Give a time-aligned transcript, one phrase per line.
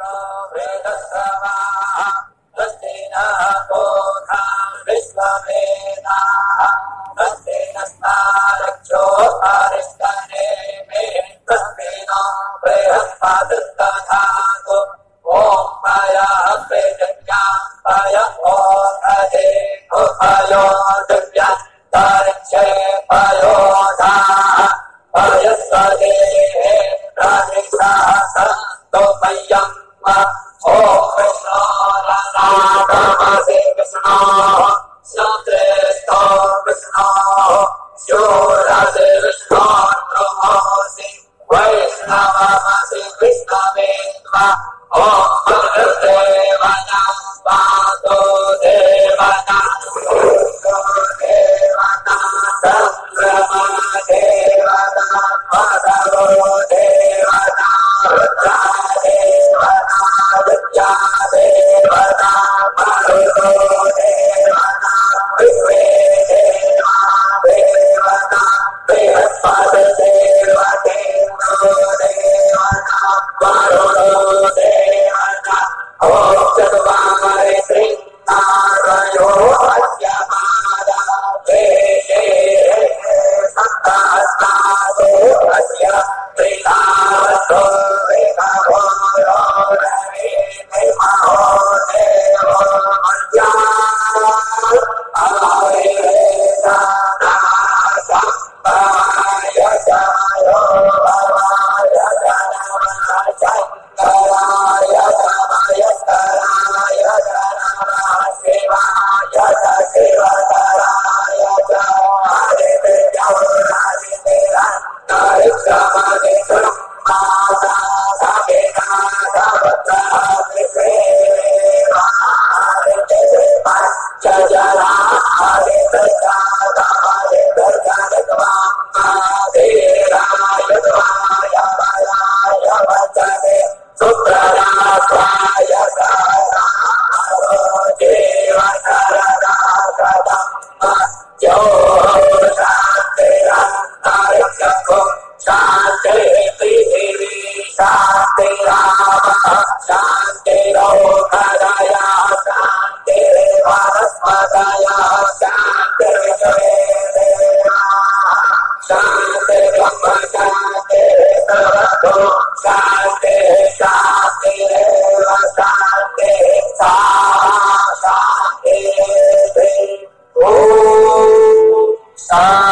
[0.00, 0.37] Uh,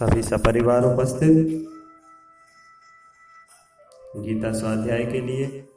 [0.00, 1.46] सभी सपरिवार उपस्थित।
[4.16, 5.68] गीता स्वाध्याय के लिए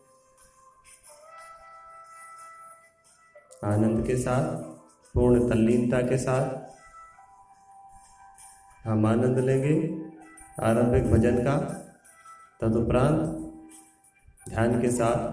[3.64, 4.58] आनंद के साथ,
[5.14, 6.46] पूर्ण तल्लीनता के साथ
[8.88, 9.76] हम आनंद लेंगे।
[10.64, 11.58] आरंभिक भजन का
[12.62, 13.20] तदुपरांत
[14.50, 15.32] ध्यान के साथ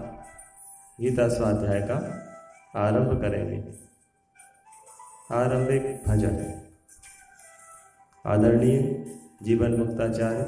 [1.01, 1.95] गीता स्वाध्याय का
[2.87, 3.73] आरंभ करेंगे।
[5.31, 6.60] आरंभिक भजन।
[8.25, 8.77] आदरणीय
[9.43, 10.43] जीवन मुक्ताचार्य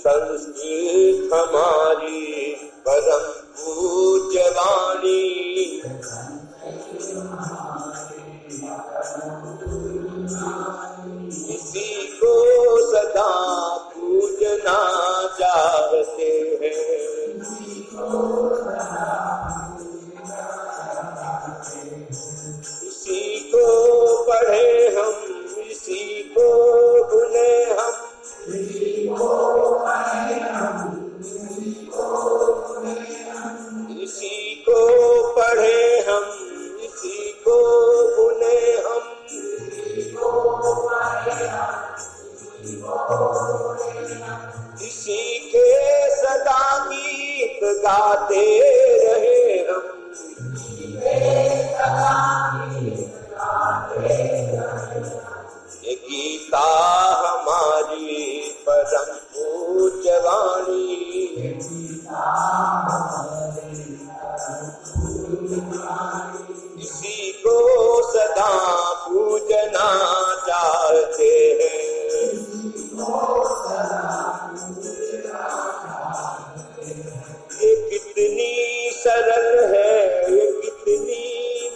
[0.06, 2.54] संस्कृत हमारी
[2.88, 5.20] परम पूज्यवाणी।
[11.54, 12.34] इसी को
[12.90, 13.32] सदा
[13.76, 14.78] पूजना
[15.40, 17.34] चाहते हैं।
[22.82, 23.66] इसी को
[24.22, 25.14] पढ़े हम
[25.70, 26.73] इसी को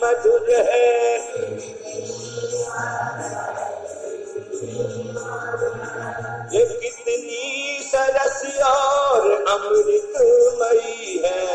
[0.03, 1.19] मधुर है।
[6.53, 11.49] ये कितनी सरस और अमृतमयी है।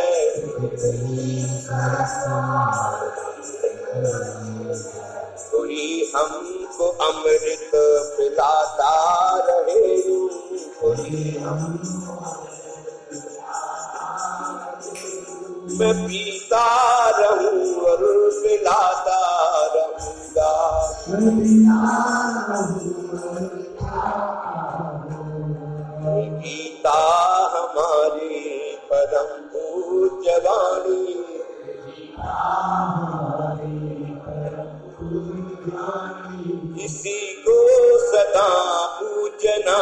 [36.85, 37.57] इसी को
[38.11, 38.49] सदा
[38.99, 39.72] पूजना।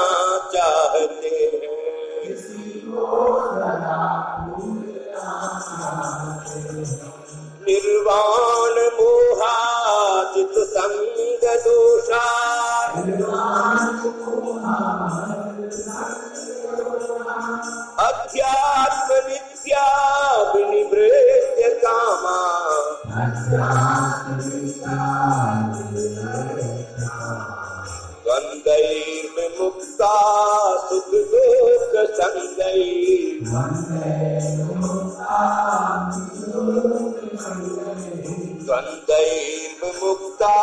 [38.81, 40.53] द्वंद्वैर्विमुक्ता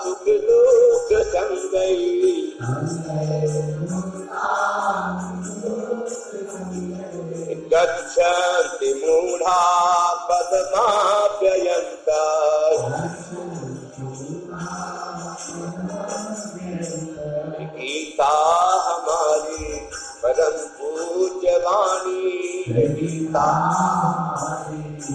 [0.00, 1.88] सुख लोक संगैर
[7.72, 9.56] गच्छन्ति मूढा
[10.28, 12.22] पदमाप्ययन्ता
[17.74, 18.30] गीता
[18.86, 19.66] हमारी
[20.22, 22.22] परम पूज्यवाणी
[22.94, 23.46] गीता
[24.98, 25.14] इसी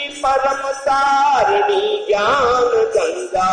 [0.25, 3.51] परम तारणी ज्ञान गंगा।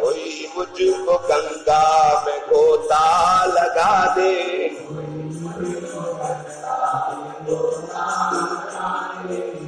[0.00, 1.84] कोई मुझको गंगा
[2.26, 3.04] में गोता
[3.46, 4.34] लगा दे।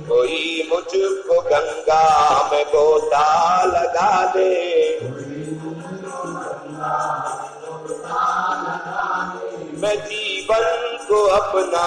[0.08, 2.04] कोई मुझको गंगा
[2.52, 3.26] में गोता
[3.64, 4.54] लगा दे।
[9.80, 11.82] मैं जीवन को अपना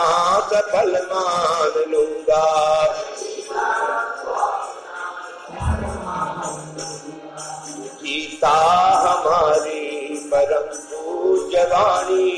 [0.50, 2.46] सफल मान लूँगा।
[8.04, 8.54] गीता
[9.02, 9.84] हमारी
[10.34, 12.32] परम पूजवाणी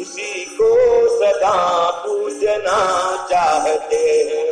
[0.00, 0.72] इसी को
[1.18, 1.56] सदा
[2.00, 2.78] पूजना
[3.30, 4.44] चाहते हैं।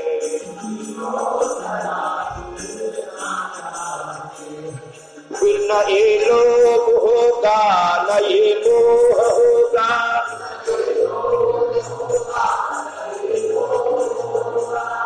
[5.43, 7.61] फिर न ये लोग होगा,
[8.03, 9.89] न ये मोह होगा।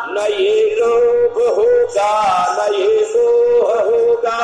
[0.09, 2.11] न ये लोग होगा,
[2.57, 4.41] न ये मोह होगा।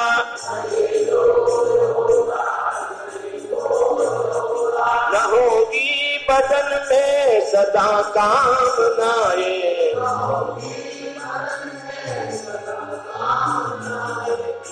[5.14, 5.92] न होगी
[6.30, 8.64] बदन में सदा काम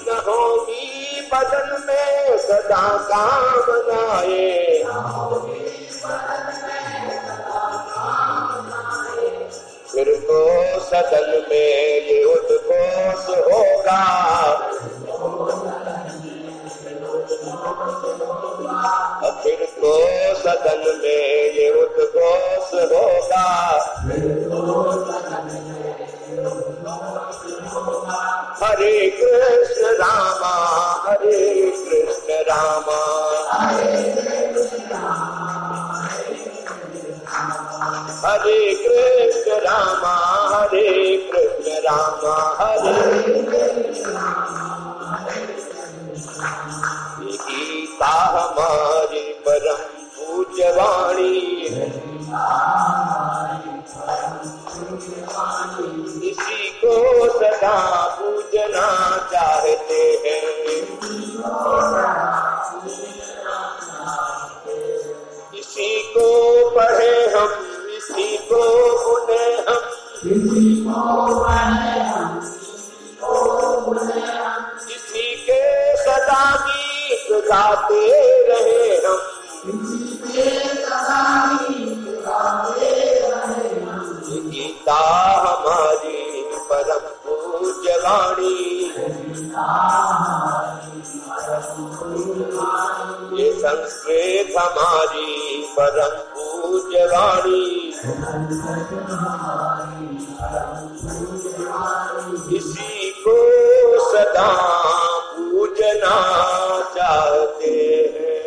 [0.07, 0.80] न होगी
[1.33, 4.47] बदन में सदा कामनाए
[9.91, 10.39] फिर तो
[10.79, 11.71] सदन में
[12.07, 14.03] ये उद्घोष होगा।
[19.43, 19.93] फिर तो
[20.35, 23.47] सदन में ये उद्घोष होगा।
[28.63, 30.51] हरे कृष्ण रामा,
[31.05, 32.99] हरे कृष्ण रामा।
[38.25, 40.15] हरे कृष्ण रामा,
[40.55, 43.33] हरे कृष्ण रामा, हरे
[47.37, 49.81] गीता हमारी परम
[50.15, 51.41] पूजवाणी
[56.41, 56.93] इसी को
[57.39, 60.51] सदा पूजना चाहते हैं।
[65.53, 66.27] इसी को
[66.69, 67.51] पढ़े हम
[67.97, 68.61] इसी को
[69.03, 69.81] बुने हम।
[74.89, 75.61] इसी के
[75.97, 78.03] सदा गीत गाते
[78.47, 80.00] रहे हम।
[94.11, 97.63] संस्कृत हमारी परम पूजवाणी
[102.57, 103.35] इसी को
[104.09, 104.49] सदा
[105.31, 106.15] पूजना
[106.95, 107.73] चाहते
[108.13, 108.41] हैं।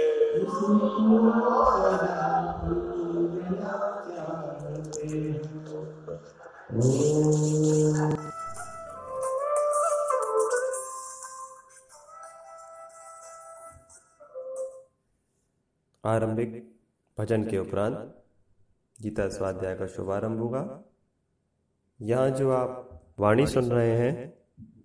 [16.05, 16.77] आरंभिक
[17.19, 18.25] भजन के उपरांत
[19.03, 20.85] गीता स्वाध्याय का शुभारंभ होगा।
[22.01, 24.39] यहाँ जो आप वाणी सुन रहे हैं,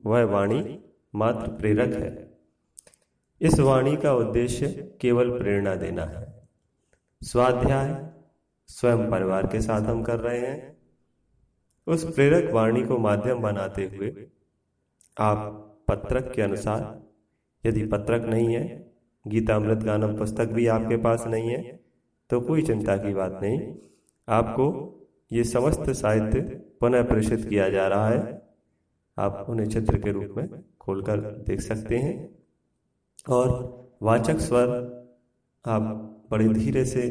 [0.06, 0.84] वह वाणी
[1.16, 2.38] मात्र प्रेरक है।
[3.42, 6.48] इस वाणी का उद्देश्य केवल प्रेरणा देना है।
[7.24, 8.14] स्वाध्याय
[8.68, 10.78] स्वयं परिवार के साथ हम कर रहे हैं।
[11.88, 14.28] उस प्रेरक वाणी को माध्यम बनाते हुए
[15.18, 15.38] आप
[15.88, 17.02] पत्रक के अनुसार,
[17.66, 18.89] यदि पत्रक नहीं है
[19.26, 21.80] गीता अमृत गानम पुस्तक भी आपके पास नहीं है
[22.30, 23.74] तो कोई चिंता की बात नहीं।
[24.28, 24.66] आपको
[25.32, 26.42] ये समस्त साहित्य
[26.82, 28.42] पुनः प्रेषित किया जा रहा है।
[29.18, 30.48] आप उन्हें चित्र के रूप में
[30.82, 32.30] खोलकर देख सकते हैं।
[33.30, 33.50] और
[34.02, 34.70] वाचक स्वर
[35.66, 35.82] आप
[36.32, 37.04] बड़े धीरे से,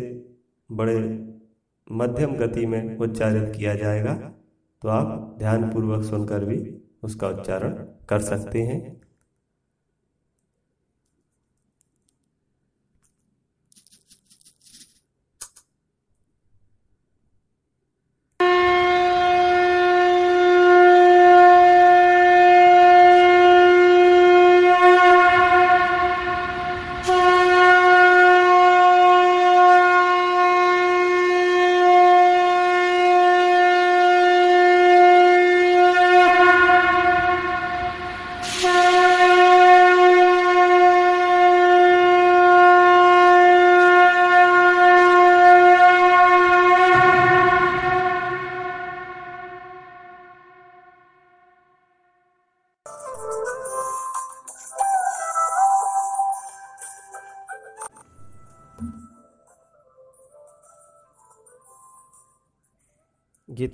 [0.70, 0.98] बड़े
[1.86, 4.14] मध्यम गति में उच्चारित किया जाएगा
[4.82, 6.58] तो आप ध्यानपूर्वक सुनकर भी
[7.02, 7.72] उसका उच्चारण
[8.08, 9.00] कर सकते हैं।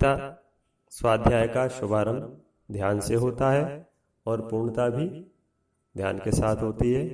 [0.05, 0.41] गीता,
[0.89, 3.89] स्वाध्याय का शुभारंभ ध्यान से होता है
[4.25, 5.07] और पूर्णता भी
[5.95, 7.05] ध्यान के साथ होती है।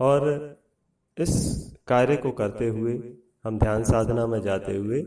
[0.00, 0.56] और
[1.16, 1.32] इस
[1.86, 2.94] कार्य को करते हुए
[3.44, 5.02] हम ध्यान साधना में जाते हुए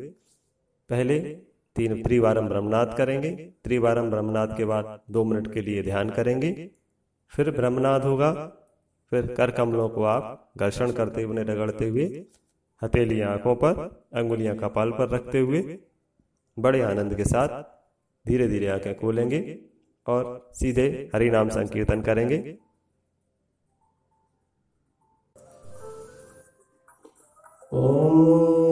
[0.90, 1.20] पहले
[1.76, 3.32] तीन त्रिवारम ब्रह्मनाद करेंगे।
[3.64, 6.70] त्रिवारम ब्रह्मनाद के बाद दो मिनट के लिए ध्यान करेंगे।
[7.34, 8.32] फिर ब्रह्मनाद होगा,
[9.12, 12.26] फिर कर कमलों को आप घर्षण करते हुए रगड़ते हुए,
[12.82, 15.80] हथेलियाँ आँखों पर, अंगुलियाँ कपाल पर रखते हुए
[16.58, 17.62] बड़े आनंद के साथ
[18.26, 19.40] धीरे धीरे आँखें खोलेंगे
[20.08, 22.58] और सीधे हरि नाम संकीर्तन करेंगे।
[27.74, 28.69] ओम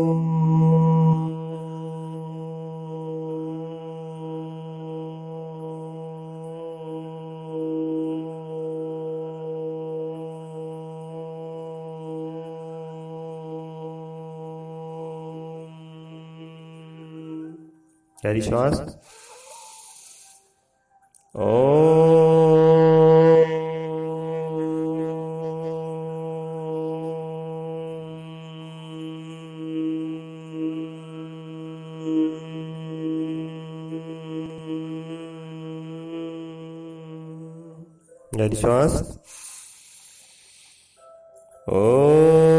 [18.18, 18.80] गहरी श्वास
[38.34, 38.92] गहरी श्वास
[41.68, 42.55] ओ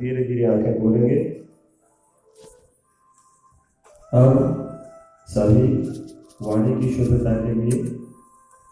[0.00, 1.18] धीरे धीरे आँखें खोलेंगे।
[4.14, 4.64] अब
[5.28, 5.62] सभी
[6.42, 7.82] वाणी की शुद्धता के लिए,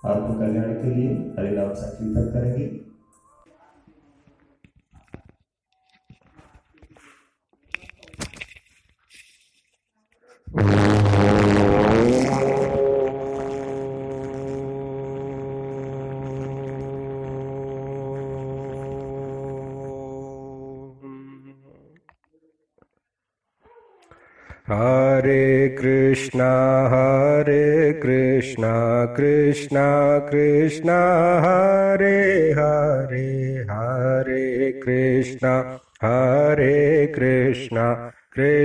[0.07, 1.09] आत्मकल्याण के लिए
[1.39, 2.86] हरिनाम संकीर्तन करेंगे।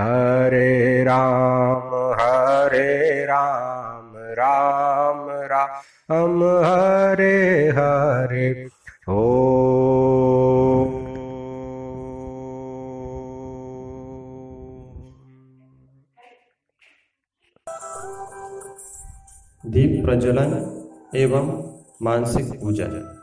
[0.00, 8.68] हरे राम हरे राम राम राम हरे हरे।
[9.08, 9.34] ओ।
[19.66, 20.52] दीप प्रज्वलन
[21.16, 23.13] एवं मानसिक पूजा।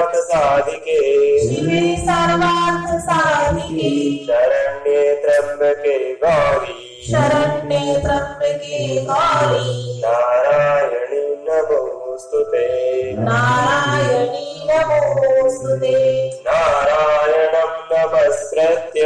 [0.00, 0.98] सर्वार्थ साधिके
[1.40, 3.90] शिवे सर्वार्थसाधिके।
[4.24, 12.66] शरण्ये त्र्यम्बके गौरी। शरण्ये त्र्यम्बके गौरी। नारायणी नमोऽस्तुते
[13.12, 15.94] नारायणी नमोऽस्तुते
[16.28, 19.02] नारायणं नमस्कृत्य।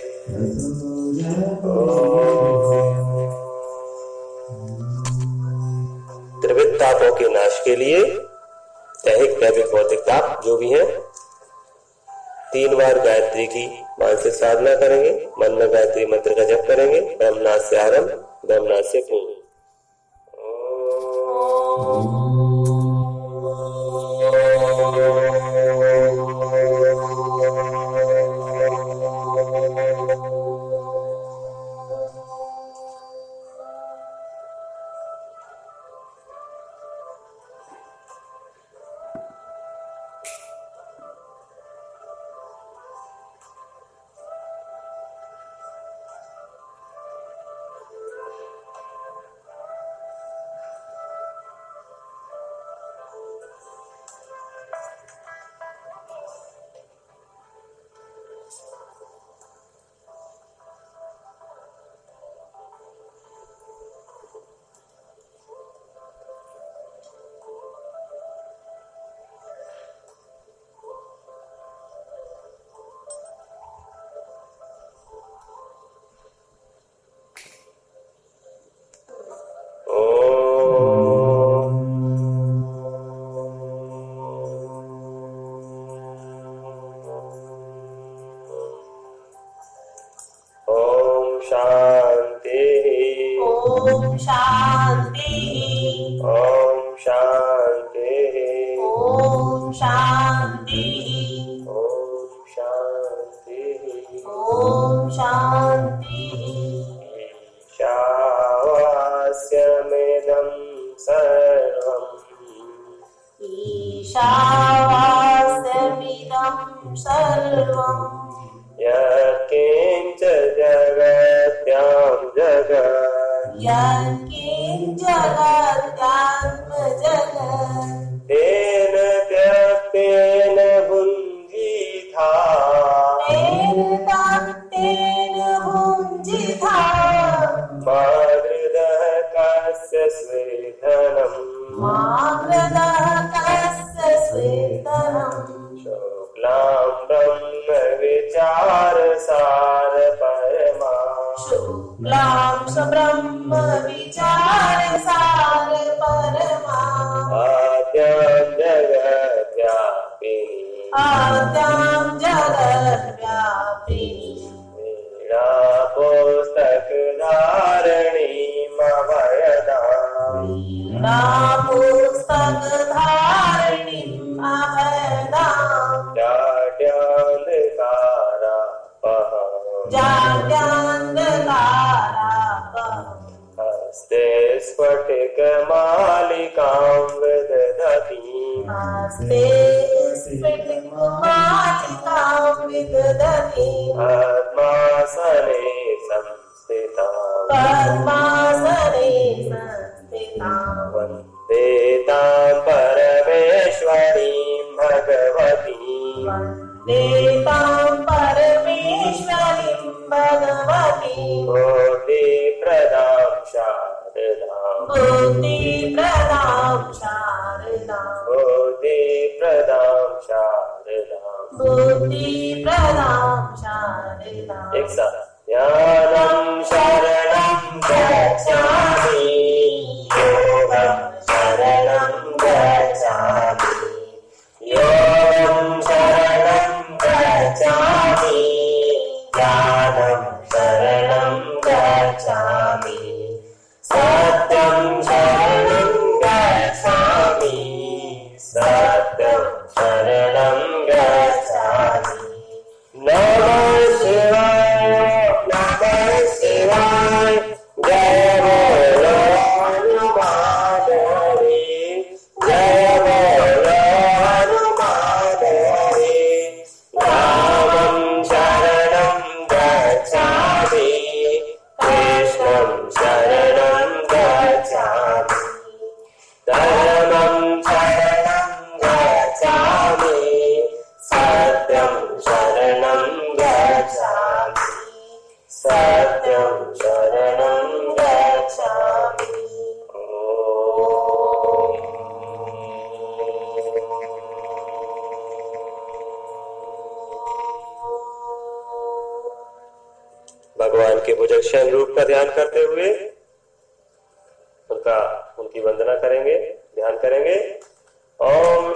[6.41, 8.03] त्रिविध तापों के नाश के लिए
[9.05, 11.08] दैहिक दैविक भौतिक ताप जो भी है
[12.53, 13.65] तीन बार गायत्री की
[13.99, 18.09] मानसिक साधना करेंगे, मन में गायत्री मंत्र का जप करेंगे, ब्रह्मनाथ से आरंभ,
[18.45, 19.37] ब्रह्मनाथ से पूर्ण
[24.91, 25.18] Oh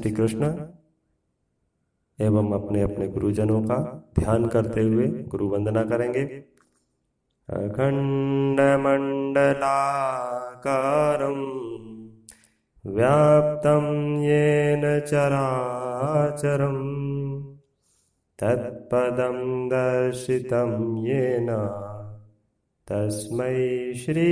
[0.06, 0.68] श्री कृष्ण
[2.20, 3.78] एवं अपने अपने गुरुजनों का
[4.20, 6.24] ध्यान करते हुए गुरु वंदना करेंगे।
[7.50, 9.72] अखंड मंडलाकारं
[12.94, 13.88] व्याप्तं
[14.22, 16.84] येन चराचरम्
[18.40, 21.50] तत्पदं दर्शितं येन
[22.92, 24.32] तस्मै श्री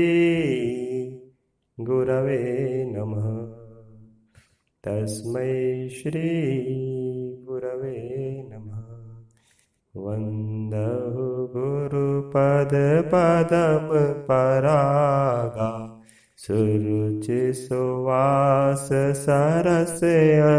[1.80, 2.42] गुरवे
[2.86, 3.64] नमः।
[4.88, 5.63] तस्मै
[5.94, 16.02] श्री गुरवे नमः। वन्दहु गुरुपदपदं परागा।
[16.38, 20.04] सुरुचि सुवास सरस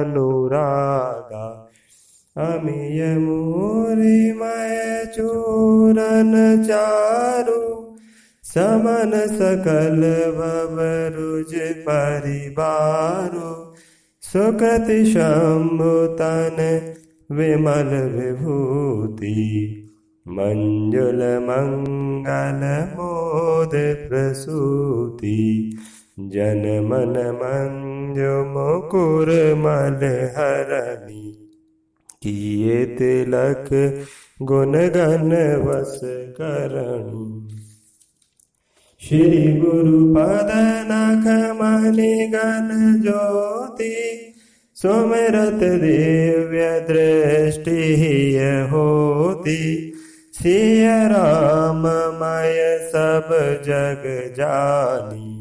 [0.05, 1.71] अनुरागा।
[2.37, 7.97] अमिय मूरिमय चूरन चारु।
[8.45, 13.74] समन सकल भवरुज परिवारु
[14.37, 16.57] सुकृति शम्भुतन
[17.33, 19.43] विमल विभूति
[20.29, 22.63] मञ्जुल मङ्गल
[22.95, 23.71] बोध
[24.09, 25.39] प्रसूति
[26.21, 30.05] जनमन मञ्जु मकुरमल
[30.37, 31.51] हरी
[32.23, 33.69] किये तिलक
[34.43, 35.31] गुणगन
[36.41, 37.64] करणि।
[39.05, 40.51] श्री गुरु पद
[40.89, 41.25] नख
[41.57, 42.69] मणि गण
[43.03, 43.97] ज्योति,
[44.77, 47.81] सुमिरत दिव्य दृष्टि
[48.71, 49.57] होती।
[50.33, 52.61] सिय राममय
[52.93, 53.29] सब
[53.67, 55.35] जग जानी,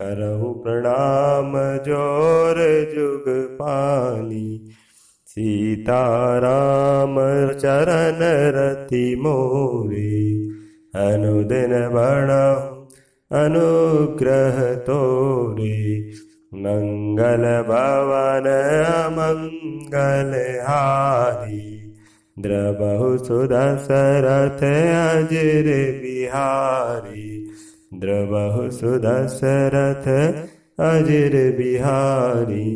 [0.00, 1.52] करहु प्रणाम
[1.86, 2.60] ज़ोर
[2.94, 4.72] जुग पानी।
[5.28, 7.16] सीताराम
[7.54, 8.22] चरण
[8.56, 10.14] रति मोरे,
[11.02, 12.73] अनुदिन बणहु
[13.42, 15.78] अनुग्रह तोरे
[16.64, 18.46] मंगल भवन
[19.16, 20.32] मंगल
[20.66, 21.62] हारी
[22.36, 25.68] द्रबहु सुदशरथ अजर
[26.02, 27.26] बिहारी
[28.04, 30.08] द्रबहु सुदशरथ
[30.88, 32.66] अजर बिहारी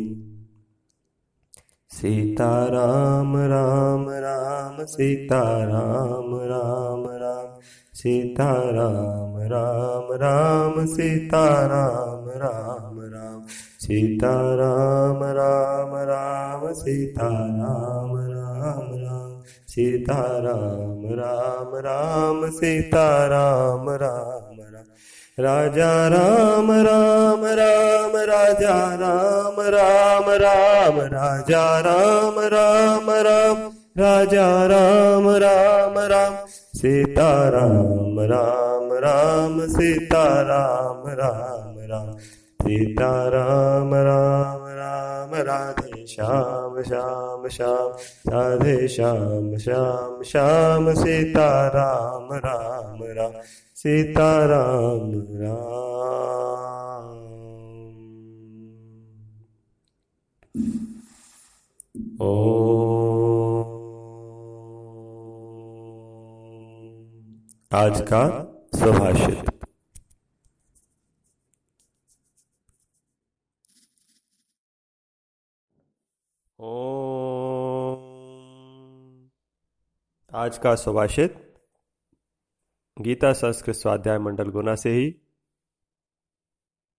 [1.91, 5.41] सीता राम राम राम सीता
[5.71, 7.59] राम राम राम
[8.01, 13.41] सीता राम राम राम सीता राम राम राम
[13.79, 24.61] सीता राम राम राम सीता राम राम राम सीता राम राम राम सीता राम राम
[24.61, 24.87] राम
[25.39, 35.99] राजा राम राम राम राजा राम राम राम राजा राम राम राम राजा राम राम
[36.11, 36.35] राम
[36.79, 42.17] सीता राम राम राम सीता राम राम। राम
[42.61, 47.93] सीता राम राम राम राधे श्याम श्याम श्याम।
[48.33, 53.31] राधे श्याम श्याम श्याम सीता राम राम। राम
[53.75, 57.19] सीता राम। राम
[62.21, 63.38] ओम
[67.73, 68.29] आज का
[68.75, 69.37] सुभाषित।
[76.59, 77.99] ओम।
[80.33, 81.53] आज का सुभाषित।
[83.01, 85.15] गीता संस्कृत स्वाध्याय मंडल गुना से ही।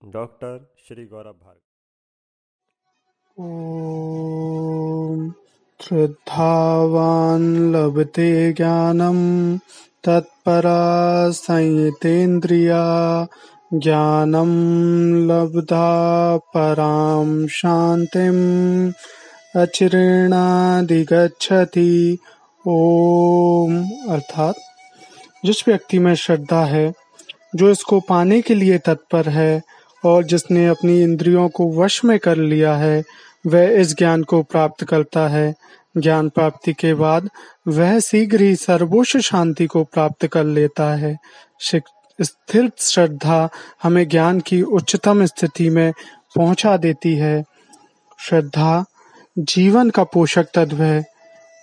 [0.04, 1.64] डॉक्टर श्री गौरव भार्गव।
[5.26, 5.32] ॐ
[5.80, 9.58] श्रद्धावान् लभते ज्ञानम्।
[10.04, 13.26] तत्परा संयतेन्द्रिया
[13.74, 14.46] ज्ञानं
[15.26, 18.92] लब्धा परां शान्तिम्
[19.56, 22.18] अचिरेणाधिगच्छति
[22.66, 24.54] ओम। अर्थात
[25.44, 26.92] जिस व्यक्ति में श्रद्धा है,
[27.54, 29.62] जो इसको पाने के लिए तत्पर है
[30.04, 33.04] और जिसने अपनी इंद्रियों को वश में कर लिया है,
[33.46, 35.54] वह इस ज्ञान को प्राप्त करता है।
[35.96, 37.30] ज्ञान प्राप्ति के बाद
[37.68, 41.18] वह शीघ्र ही सर्वोच्च शांति को प्राप्त कर लेता है।
[42.22, 43.48] स्थिर श्रद्धा
[43.82, 45.92] हमें ज्ञान की उच्चतम स्थिति में
[46.36, 47.44] पहुँचा देती है।
[48.18, 48.84] श्रद्धा
[49.38, 51.06] जीवन का पोषक तत्व है।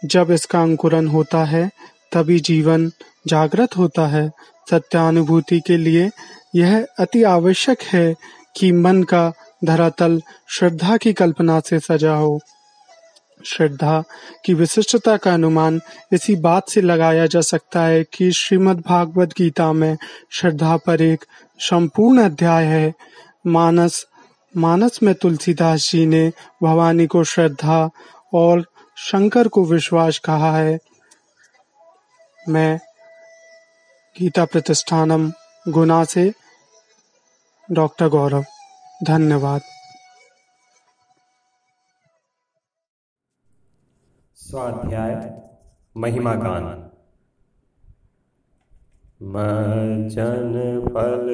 [0.05, 1.71] जब इसका अंकुरन होता है,
[2.11, 2.91] तभी जीवन
[3.27, 4.31] जागृत होता है।
[4.69, 6.09] सत्यानुभूति के लिए
[6.55, 8.15] यह अति आवश्यक है
[8.55, 9.33] कि मन का
[9.65, 12.39] धरातल श्रद्धा की कल्पना से सजा हो।
[13.47, 14.03] श्रद्धा
[14.45, 15.81] की विशिष्टता का अनुमान
[16.13, 19.97] इसी बात से लगाया जा सकता है कि श्रीमद् भागवत गीता में
[20.31, 21.25] श्रद्धा पर एक
[21.59, 22.93] संपूर्ण अध्याय है।
[23.47, 24.05] मानस
[24.57, 26.31] मानस में तुलसीदास जी ने
[26.63, 27.89] भवानी को श्रद्धा
[28.33, 28.65] और
[28.97, 30.79] शंकर को विश्वास कहा है।
[32.49, 32.79] मैं
[34.19, 35.31] गीता प्रतिष्ठानम
[35.67, 36.33] गुना से
[37.71, 38.45] डॉक्टर गौरव,
[39.03, 39.61] धन्यवाद।
[44.47, 45.41] स्वाध्याय
[45.97, 46.63] महिमा गान
[49.23, 50.53] मचन
[50.87, 51.27] फल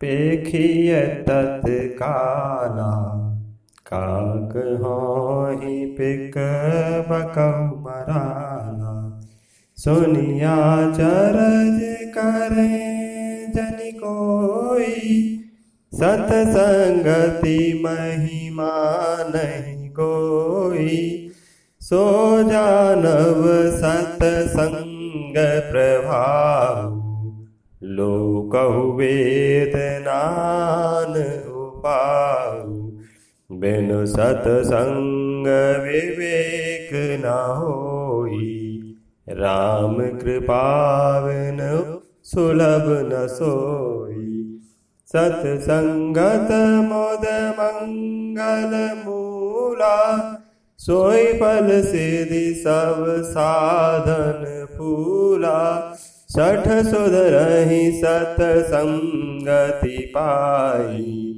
[0.00, 2.92] पेखिय तत्काला
[3.86, 6.34] काक हो ही पिक
[7.08, 9.20] बकौ मराला।
[9.76, 11.80] सुनिया चरज
[12.18, 12.86] करे
[13.46, 14.94] जन कोई,
[15.94, 18.74] सतसंगति महिमा
[19.28, 21.25] नहीं कोई।
[21.88, 21.98] सो
[22.42, 23.42] जानव
[27.98, 31.12] लोकहु वेदनान
[31.64, 32.72] उपाऊ
[33.60, 35.46] बिनु सतसंग
[35.84, 36.90] विवेक
[37.24, 38.48] न होई
[39.42, 41.60] राम कृपावन
[42.32, 44.24] सुलभ न सोई
[45.14, 46.50] सतसंगत
[46.88, 47.28] मोद
[47.60, 48.74] मंगल
[49.04, 49.94] मूला
[50.78, 55.92] सोई फल सिद्धि सब साधन फूला।
[56.28, 61.32] सठ सुधरहि सतसंगति पाई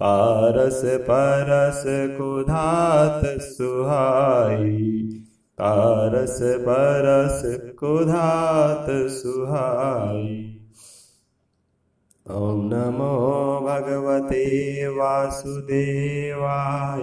[0.00, 1.82] पारस परस
[2.18, 5.02] कुधात सुहाई।
[5.58, 7.42] पारस परस
[7.78, 10.58] कुधात सुहाई।
[12.30, 17.02] ॐ नमो भगवते वासुदेवाय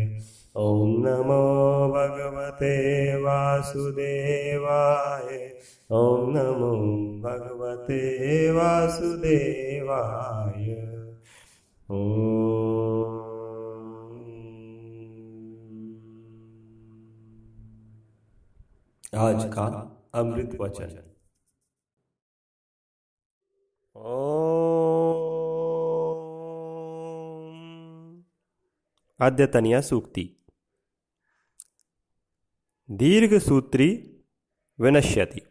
[0.55, 10.71] ॐ नमो भगवते वासुदेवाय। ॐ नमो भगवते वासुदेवाय।
[19.17, 21.03] आज का अमृत वचन।
[23.95, 24.31] ओ
[29.19, 30.40] अद्यतनिया सूक्ति।
[32.91, 33.87] दीर्घ सूत्री
[34.79, 35.41] विनश्यति।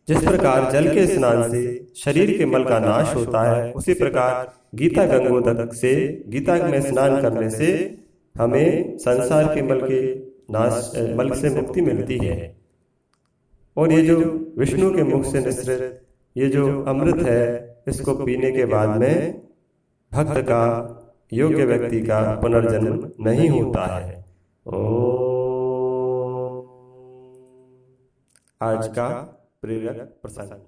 [0.09, 1.63] जिस प्रकार जल के स्नान से
[1.97, 7.21] शरीर के मल का नाश होता है, उसी प्रकार गीता गंगोदक से, गीता में स्नान
[7.23, 7.99] करने से
[8.35, 10.15] हमें संसार के मल के
[10.51, 12.57] नाश, मल से मुक्ति मिलती है।
[13.77, 14.17] और ये जो
[14.59, 16.01] विष्णु के मुख से निश्रित
[16.37, 19.41] ये जो अमृत है, इसको पीने के बाद में
[20.13, 20.63] भक्त का
[21.33, 24.25] योग्य व्यक्ति का पुनर्जन्म नहीं होता है।
[24.67, 24.77] ओ।
[28.63, 29.09] आज का
[29.63, 30.63] प्रेरक प्रसंग।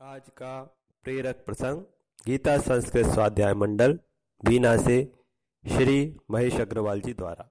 [0.00, 1.82] आज का प्रेरक प्रसंग
[2.26, 3.98] गीता संस्कृत स्वाध्याय मंडल
[4.44, 5.12] बीना से
[5.68, 7.50] श्री महेश अग्रवाल जी द्वारा।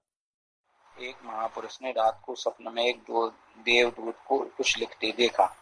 [1.02, 5.56] एक महापुरुष ने रात को स्वप्न में एक दो देवदूत को कुछ लिखते देखा।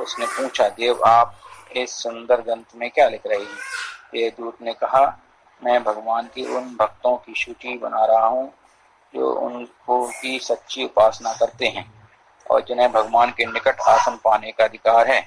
[0.00, 1.34] उसने पूछा देव आप
[1.76, 3.58] इस सुंदर ग्रंथ में क्या लिख रहे हैं?
[4.16, 5.04] देवदूत ने कहा,
[5.62, 8.52] मैं भगवान की उन भक्तों की सूची बना रहा हूँ,
[9.14, 11.84] जो उनको की सच्ची उपासना करते हैं
[12.46, 15.20] और जिन्हें भगवान के निकट आसन पाने का अधिकार है।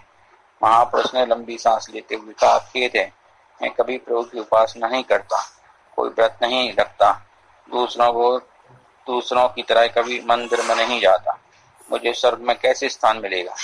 [0.62, 3.12] महापुरुष ने लंबी सांस लेते हुए कहा खेद है
[3.60, 5.38] मैं कभी प्रभु की उपासना नहीं करता,
[5.98, 7.12] कोई व्रत नहीं रखता,
[7.70, 8.38] दूसरों को,
[9.08, 11.38] दूसरों की तरह कभी मंदिर में नहीं जाता।
[11.92, 13.56] मुझे स्वर्ग में कैसे स्थान मिलेगा?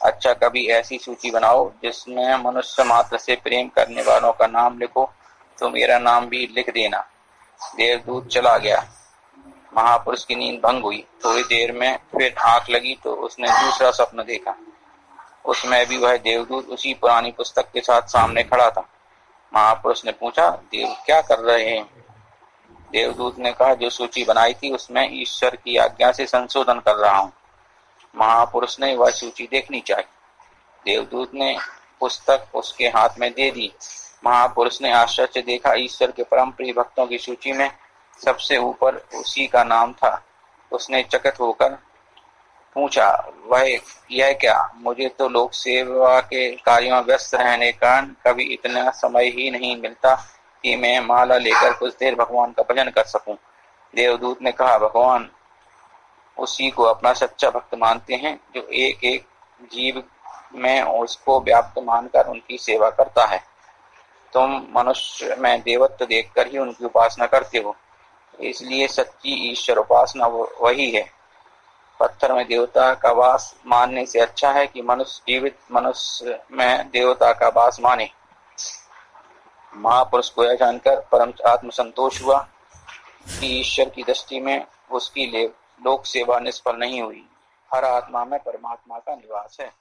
[0.00, 5.10] अच्छा कभी ऐसी सूची बनाओ जिसमें मनुष्य मात्र से प्रेम करने वालों का नाम लिखो
[5.58, 6.98] तो मेरा नाम भी लिख देना।
[7.76, 8.84] देवदूत चला गया।
[9.76, 14.22] महापुरुष की नींद भंग हुई। थोड़ी देर में फिर आँख लगी तो उसने दूसरा स्वप्न
[14.22, 14.54] देखा।
[15.44, 18.88] उसमें भी वह देवदूत उसी पुरानी पुस्तक के साथ सामने खड़ा था।
[19.54, 21.84] महापुरुष ने पूछा, देव, क्या कर रहे हैं?
[22.92, 27.16] देवदूत ने कहा, जो सूची बनाई थी उसमें ईश्वर की आज्ञा से संशोधन कर रहा
[27.18, 27.32] हूँ।
[28.14, 30.06] महापुरुष ने वह सूची देखनी चाहिए।
[30.86, 31.56] देवदूत ने
[32.00, 33.72] पुस्तक उसके हाथ में दे दी।
[34.24, 37.70] महापुरुष ने आश्चर्य देखा, ईश्वर के परम प्रिय भक्तों की सूची में
[38.20, 40.22] सबसे ऊपर उसी का नाम था।
[40.72, 41.78] उसने चकित होकर
[42.76, 43.10] पूछा,
[43.46, 43.78] वह
[44.10, 44.70] यह क्या?
[44.76, 49.80] मुझे तो लोक सेवा के कार्यों में व्यस्त रहने कारण कभी इतना समय ही नहीं
[49.80, 50.14] मिलता
[50.64, 53.36] कि मैं माला लेकर कुछ देर भगवान का भजन कर सकूँ।
[53.94, 55.28] देवदूत ने कहा, भगवान
[56.38, 59.26] उसी को अपना सच्चा भक्त मानते हैं, जो एक एक
[59.62, 60.02] जीव
[60.54, 63.42] में उसको व्याप्त मानकर उनकी सेवा करता है।
[64.32, 67.76] तुम मनुष्य में देवत्व देखकर ही उनकी उपासना करते हो।
[68.40, 70.26] इसलिए सच्ची ईश्वर उपासना
[70.60, 71.10] वही है।
[72.00, 77.32] पत्थर में देवता का वास मानने से अच्छा है कि मनुष्य जीवित मनुष्य में देवता
[77.32, 78.10] का वास माने।
[79.76, 82.48] महापुरुष को यह जानकर परम आत्म संतोष हुआ
[83.40, 85.26] कि ईश्वर की दृष्टि में उसकी
[85.86, 87.26] लोक सेवा निष्फल नहीं हुई।
[87.74, 89.72] हर आत्मा में परमात्मा का निवास है।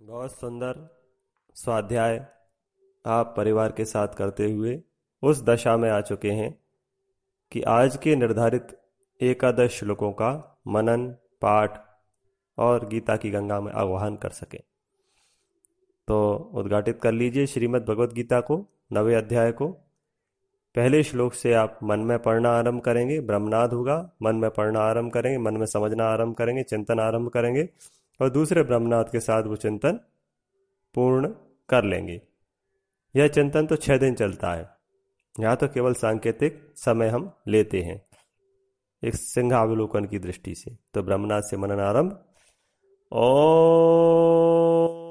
[0.00, 1.04] बहुत सुंदर
[1.54, 2.26] स्वाध्याय
[3.06, 4.82] आप परिवार के साथ करते हुए
[5.22, 6.64] उस दशा में आ चुके हैं
[7.52, 8.80] कि आज के निर्धारित
[9.20, 11.08] एकादश श्लोकों का मनन,
[11.42, 11.80] पाठ
[12.58, 14.73] और गीता की गंगा में आह्वान कर सके।
[16.08, 19.68] तो उद्घाटित कर लीजिए श्रीमद् भगवद गीता को, नवे अध्याय को।
[20.74, 25.12] पहले श्लोक से आप मन में पढ़ना आरंभ करेंगे, ब्रह्मनाद होगा, मन में पढ़ना आरंभ
[25.12, 27.68] करेंगे, मन में समझना आरंभ करेंगे, चिंतन आरंभ करेंगे,
[28.20, 30.00] और दूसरे ब्रह्मनाद के साथ वो चिंतन
[30.94, 31.28] पूर्ण
[31.68, 32.20] कर लेंगे।
[33.14, 34.68] यह चिंतन तो छह दिन चलता है।
[35.40, 38.00] यहाँ तो केवल सांकेतिक समय हम लेते हैं,
[39.02, 42.18] एक सिंहावलोकन की दृष्टि से। तो ब्रह्मनाथ से मनन आरंभ।
[43.12, 45.03] ओ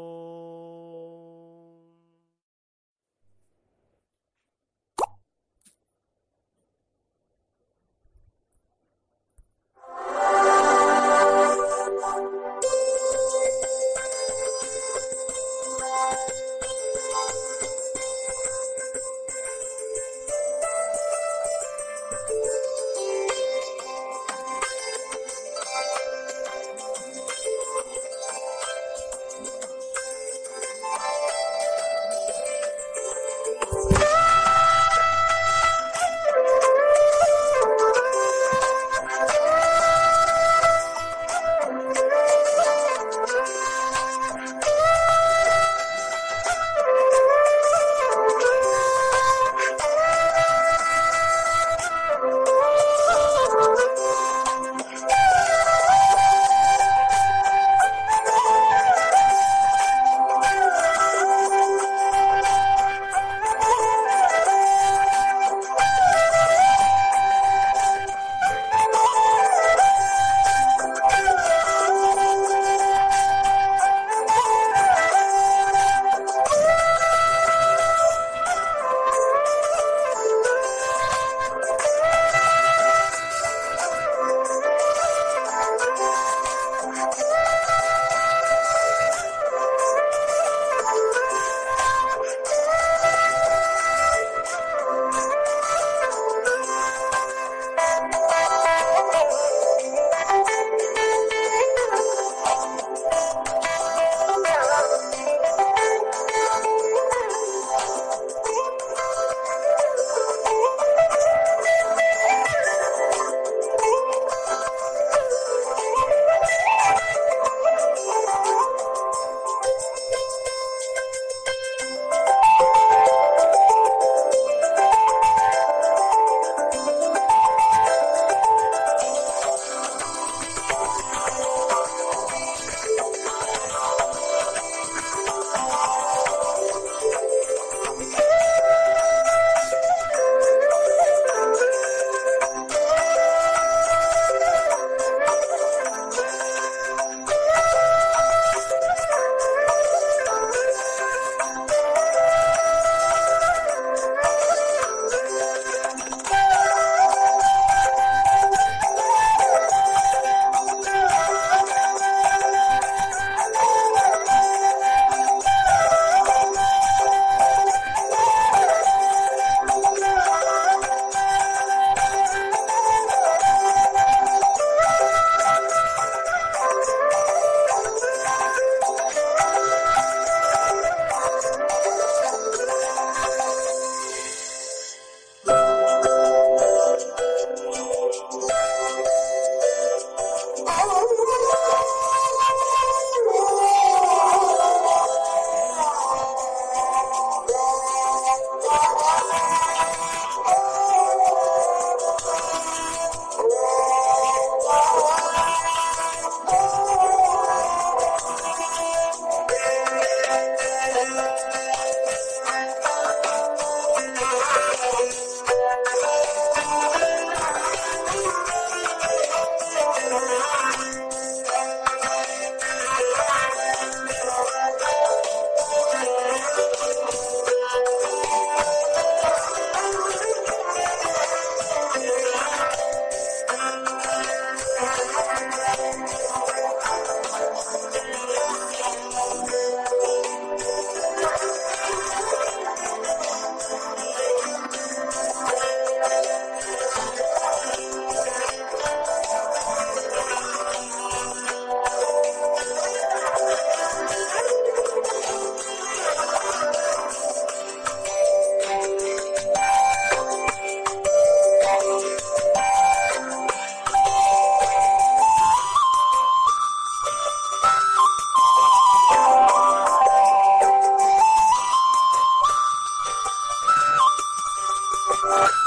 [275.36, 275.63] Uh...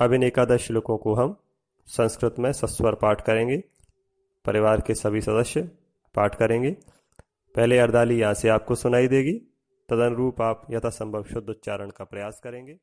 [0.00, 1.36] अब इन एकादश श्लोकों को हम
[1.86, 3.64] संस्कृत में सस्वर पाठ करेंगे।
[4.44, 5.62] परिवार के सभी सदस्य
[6.14, 6.70] पाठ करेंगे।
[7.54, 9.32] पहले अर्दाली यहाँ से आपको सुनाई देगी।
[9.88, 12.78] तदनुरूप आप यथासंभव शुद्ध उच्चारण का प्रयास करेंगे।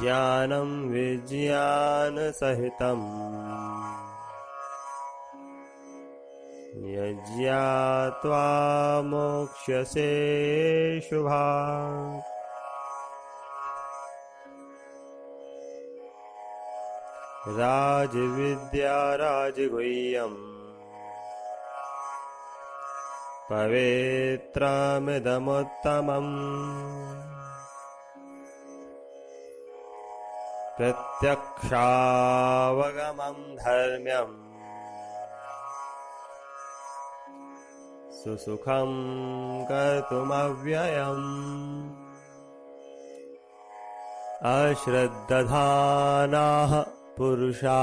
[0.00, 1.70] ज्ञानं विज्ञानसहितम्।
[6.90, 8.46] यज्ञात्वा
[9.02, 10.10] मोक्ष्यसे
[11.00, 11.46] शुभा।
[17.48, 20.49] राजविद्या राजगुह्यम्
[23.50, 26.34] पवित्रमिदमुत्तमम्
[30.76, 34.36] प्रत्यक्षावगमम् धर्म्यम्।
[38.14, 41.26] सुसुखम् कर्तुमव्ययम्।
[44.42, 46.84] अश्रद्दधानाः
[47.18, 47.80] पुरुषा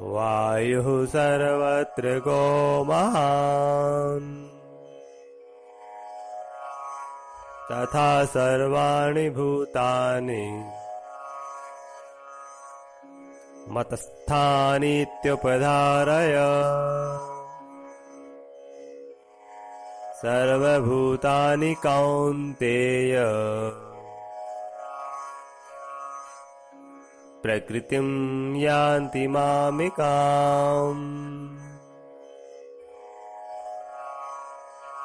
[0.01, 2.85] वायुः सर्वत्र गो
[7.73, 10.71] तथा सर्वाणि भूतानि।
[13.69, 16.35] मतस्थानीत्युपधारय।
[20.17, 23.19] सर्वभूतानि कौन्तेय।
[27.43, 31.64] प्रकृतिं यान्ति मामिकाम्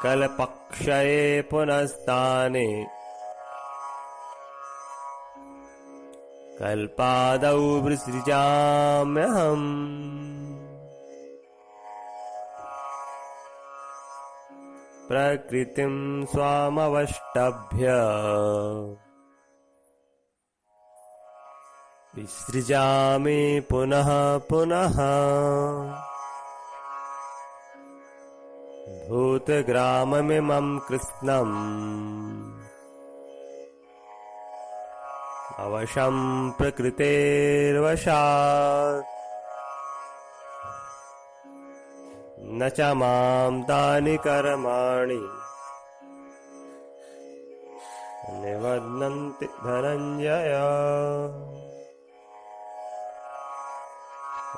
[0.03, 2.87] कल्पक्षये पुनस्ताने।
[6.59, 8.29] कल्पादौ विसृजाम्यहम्।
[15.07, 17.87] प्रकृतिं स्वामवष्टभ्य।
[22.15, 24.95] विसृजामि पुनः पुनः
[29.09, 32.51] भूतग्राममिमम् कृत्स्नम्
[35.59, 39.05] अवशम् प्रकृतेर्वशात्।
[42.39, 45.27] न च माम् तानि कर्माणि।
[48.45, 50.55] निवर्णन्ति धनञ्जय।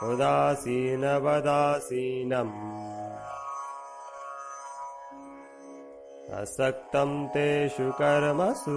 [0.04, 2.81] उदासीनवदासीनम्।
[6.34, 8.72] असक्तं तेषु कर्मसु।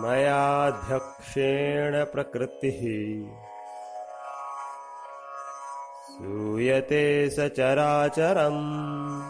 [0.00, 2.80] मयाध्यक्षेण प्रकृतिः।
[6.10, 9.22] सूयते सचराचरम्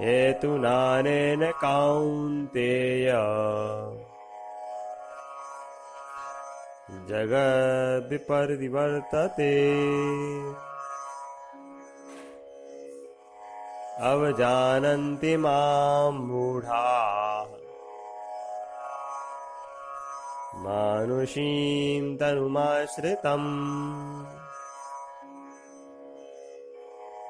[0.00, 3.12] हेतुनानेन कान्तेय।
[7.08, 9.52] जगद्विपरिवर्तते
[14.00, 17.46] अवजानन्ति माँ मूढाः।
[20.54, 24.24] मानुषीं तनुमाश्रितम्।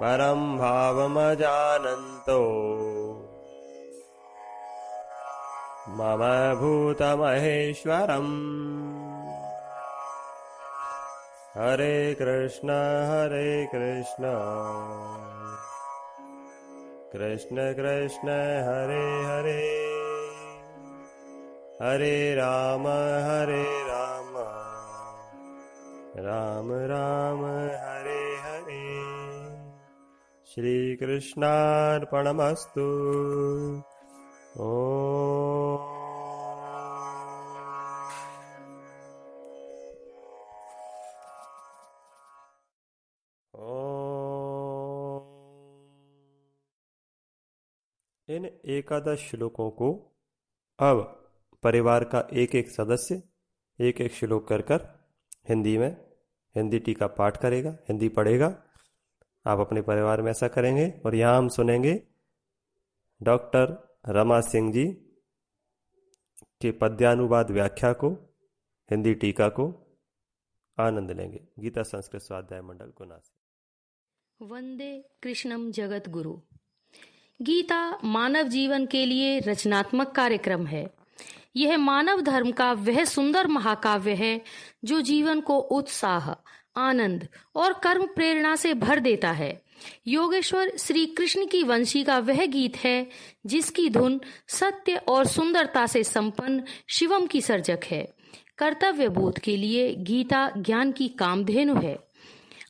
[0.01, 2.43] परं भावमजानन्तो।
[5.89, 8.39] मम भूतमहेश्वरम्।
[11.57, 12.69] हरे कृष्ण
[13.09, 14.25] हरे कृष्ण।
[17.13, 18.29] कृष्ण कृष्ण
[18.69, 19.79] हरे हरे।
[21.83, 22.89] हरे राम
[23.29, 24.35] हरे राम।
[26.27, 28.99] राम राम हरे हरे।
[30.47, 31.53] श्रीकृष्णार्पणमस्तु।
[34.61, 35.48] ओ
[48.29, 49.93] इन एकादश श्लोकों को
[50.79, 50.99] अब
[51.62, 53.22] परिवार का एक एक सदस्य
[53.81, 54.81] एक एक श्लोक कर कर
[55.49, 55.97] हिंदी में,
[56.57, 58.47] हिंदी टीका पाठ करेगा, हिंदी पढ़ेगा।
[59.47, 62.03] आप अपने परिवार में ऐसा करेंगे और यहाँ हम सुनेंगे
[63.22, 64.87] डॉक्टर रमा सिंह जी
[66.61, 68.11] के पद्यानुवाद व्याख्या को,
[68.91, 69.66] हिंदी टीका को
[70.79, 76.41] आनंद लेंगे। गीता संस्कृत स्वाध्याय मंडल, गुना से। वंदे कृष्णम जगत गुरु
[77.43, 80.91] गीता मानव जीवन के लिए रचनात्मक कार्यक्रम है।
[81.57, 84.41] यह मानव धर्म का वह सुंदर महाकाव्य है
[84.84, 86.30] जो जीवन को उत्साह,
[86.80, 89.62] आनंद और कर्म प्रेरणा से भर देता है।
[90.07, 93.07] योगेश्वर श्री कृष्ण की वंशी का वह गीत है,
[93.47, 98.14] जिसकी धुन सत्य और सुंदरता से संपन्न शिवम की सर्जक है।
[98.59, 102.08] कर्तव्य बोध के लिए गीता ज्ञान की कामधेनु है।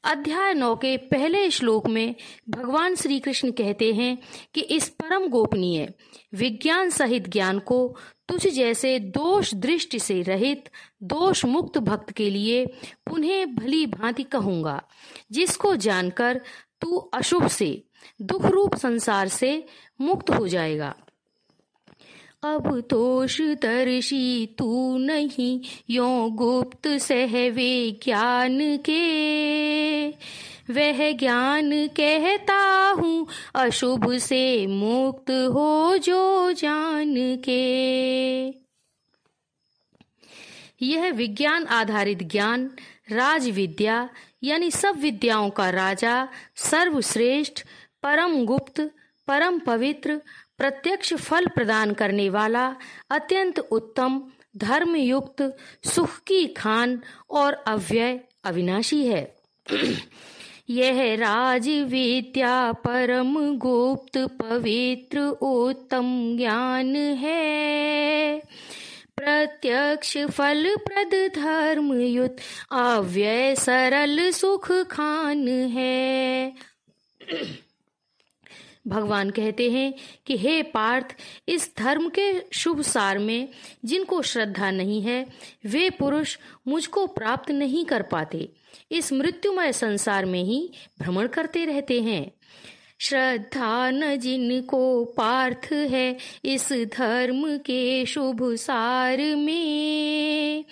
[0.04, 2.14] अध्याय नौ के पहले श्लोक में
[2.48, 4.18] भगवान श्री कृष्ण कहते हैं
[4.54, 5.94] कि इस परम गोपनीय,
[6.34, 7.96] विज्ञान सहित ज्ञान को
[8.28, 10.64] तुझ जैसे दोष दृष्टि से रहित,
[11.02, 12.66] दोष मुक्त भक्त के लिए
[13.06, 14.82] पुनः भली भांति कहूँगा,
[15.32, 16.40] जिसको जानकर
[16.80, 17.84] तू अशुभ से,
[18.22, 19.66] दुख रूप संसार से
[20.00, 20.94] मुक्त हो जाएगा।
[22.42, 25.60] अब तोष तरशी तू नहीं।
[25.90, 30.08] यो गुप्त सहवे ज्ञान के।
[30.70, 38.48] वह ज्ञान कहता हूँ, अशुभ से मुक्त हो जो जान के।
[40.82, 42.70] यह विज्ञान आधारित ज्ञान
[43.12, 44.08] राज विद्या
[44.42, 47.62] यानी सब विद्याओं का राजा, सर्वश्रेष्ठ,
[48.02, 48.90] परम गुप्त,
[49.28, 50.20] परम पवित्र
[50.58, 52.76] प्रत्यक्ष फल प्रदान करने वाला
[53.10, 54.22] अत्यंत उत्तम
[54.56, 59.36] धर्म युक्त सुख की खान और अव्यय अविनाशी है।
[60.70, 68.42] यह राज विद्या परम गुप्त पवित्र उत्तम ज्ञान है।
[69.16, 72.36] प्रत्यक्ष फल प्रद धर्म युत
[72.72, 76.52] अव्यय सरल सुख खान है।
[78.88, 79.94] भगवान कहते हैं
[80.26, 81.06] कि हे पार्थ,
[81.48, 83.48] इस धर्म के शुभ सार में
[83.84, 85.26] जिनको श्रद्धा नहीं है,
[85.66, 88.52] वे पुरुष मुझको प्राप्त नहीं कर पाते।
[88.92, 92.37] इस मृत्युमय संसार में ही भ्रमण करते रहते हैं।
[93.00, 100.64] श्रद्धा न जिनको पार्थ है इस धर्म के शुभ सार में।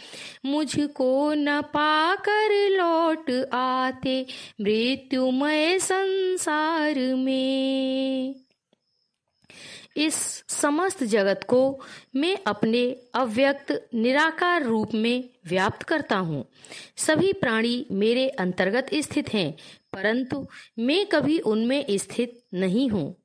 [0.44, 4.26] मुझको न पाकर लौट आते
[4.60, 8.34] मृत्युमय संसार में।
[9.96, 11.80] इस समस्त जगत को
[12.16, 16.48] मैं अपने अव्यक्त, निराकार रूप में व्याप्त करता हूँ।
[16.96, 19.56] सभी प्राणी मेरे अंतर्गत स्थित हैं।
[19.96, 20.46] परंतु
[20.78, 23.22] मैं कभी उनमें स्थित नहीं हूँ।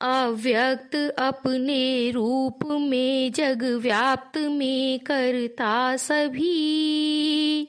[0.00, 7.68] अव्यक्त अपने रूप में, जग व्याप्त में करता सभी।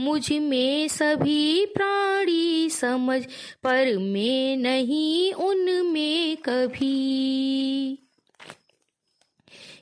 [0.00, 3.24] मुझमें सभी प्राणी समझ,
[3.62, 8.02] पर मैं नहीं उनमें कभी।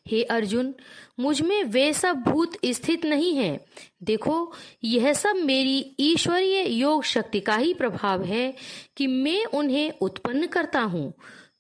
[0.09, 0.75] हे अर्जुन,
[1.21, 3.67] मुझमें वे सब भूत स्थित नहीं है।
[4.03, 4.53] देखो,
[4.85, 8.55] यह सब मेरी ईश्वरीय योग शक्ति का ही प्रभाव है
[8.97, 11.13] कि मैं उन्हें उत्पन्न करता हूँ,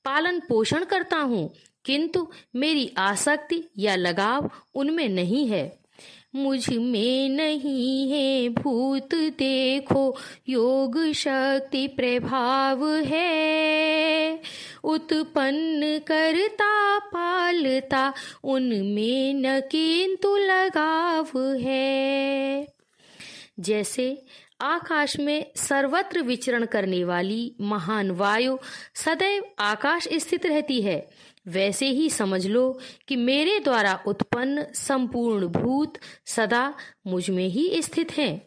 [0.04, 1.52] पालन पोषण करता हूँ,
[1.84, 2.26] किंतु
[2.56, 5.83] मेरी आसक्ति या लगाव उनमें नहीं है।
[6.34, 10.16] मुझमें नहीं है भूत, देखो
[10.48, 14.40] योग शक्ति प्रभाव है।
[14.84, 18.12] उत्पन्न करता, पालता,
[18.44, 22.68] उनमें न किंतु लगाव है।
[23.60, 24.22] जैसे
[24.60, 28.58] आकाश में सर्वत्र विचरण करने वाली महान वायु
[28.94, 31.06] सदैव आकाश स्थित रहती है
[31.46, 32.78] वैसे ही समझ लो
[33.08, 36.74] कि मेरे द्वारा उत्पन्न संपूर्ण भूत सदा
[37.06, 38.46] मुझमें ही स्थित हैं।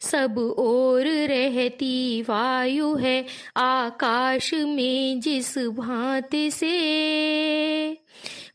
[0.00, 7.98] सब ओर रहती वायु है आकाश में जिस भांति से।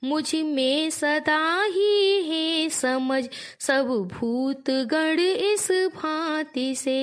[0.04, 7.00] मुझमें सदा ही है समझ सब भूत गण इस भांति से।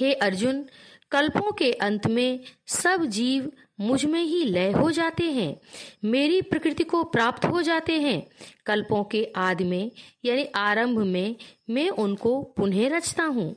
[0.00, 0.64] हे अर्जुन
[1.10, 3.50] कल्पों के अंत में सब जीव
[3.80, 5.56] मुझमें ही लय हो जाते हैं,
[6.04, 8.26] मेरी प्रकृति को प्राप्त हो जाते हैं।
[8.66, 9.90] कल्पों के आदि में,
[10.24, 11.36] यानी आरंभ में,
[11.70, 13.54] मैं उनको पुनः रचता हूँ।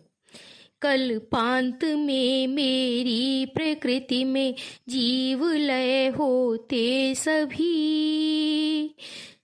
[0.81, 4.55] कल पांत में मेरी प्रकृति में
[4.89, 8.95] जीव लय होते सभी।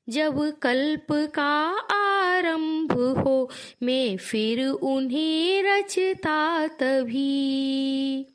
[0.10, 3.50] जब कल्प का आरंभ हो,
[3.84, 8.26] मैं फिर उन्हें रचता तभी।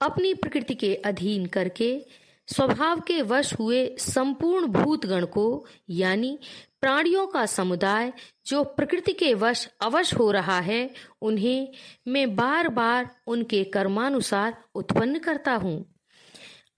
[0.00, 2.06] अपनी प्रकृति के अधीन करके,
[2.46, 6.38] स्वभाव के वश हुए संपूर्ण भूतगण को, यानी
[6.80, 8.12] प्राणियों का समुदाय,
[8.46, 10.90] जो प्रकृति के वश अवश हो रहा है,
[11.22, 11.68] उन्हें
[12.08, 15.95] मैं बार बार उनके कर्मानुसार उत्पन्न करता हूँ।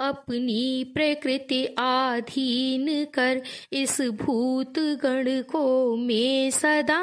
[0.00, 3.42] अपनी प्रकृति आधीन कर
[3.72, 7.00] इस भूत गण को मैं सदा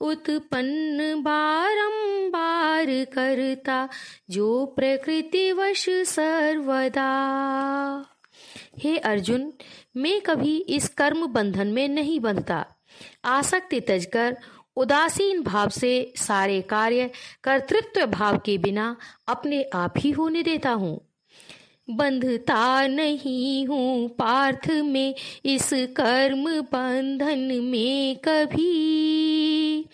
[0.00, 3.88] उत्पन्न बारंबार करता,
[4.30, 7.10] जो प्रकृति वश सर्वदा।
[8.78, 9.52] हे अर्जुन,
[9.96, 12.66] मैं कभी इस कर्म बंधन में नहीं बनता
[13.24, 14.36] आसक्ति तजकर
[14.76, 17.10] उदासीन भाव से सारे कार्य,
[17.44, 18.96] कर्तृत्व भाव के बिना
[19.28, 21.09] अपने आप ही होने देता हूँ।
[21.90, 25.14] बंधता नहीं हूँ पार्थ में
[25.44, 29.86] इस कर्म बंधन में कभी।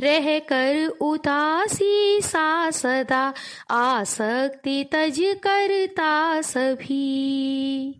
[0.00, 3.34] रह कर उदासी सा सदा
[3.70, 7.94] आसक्ति तज करता सभी।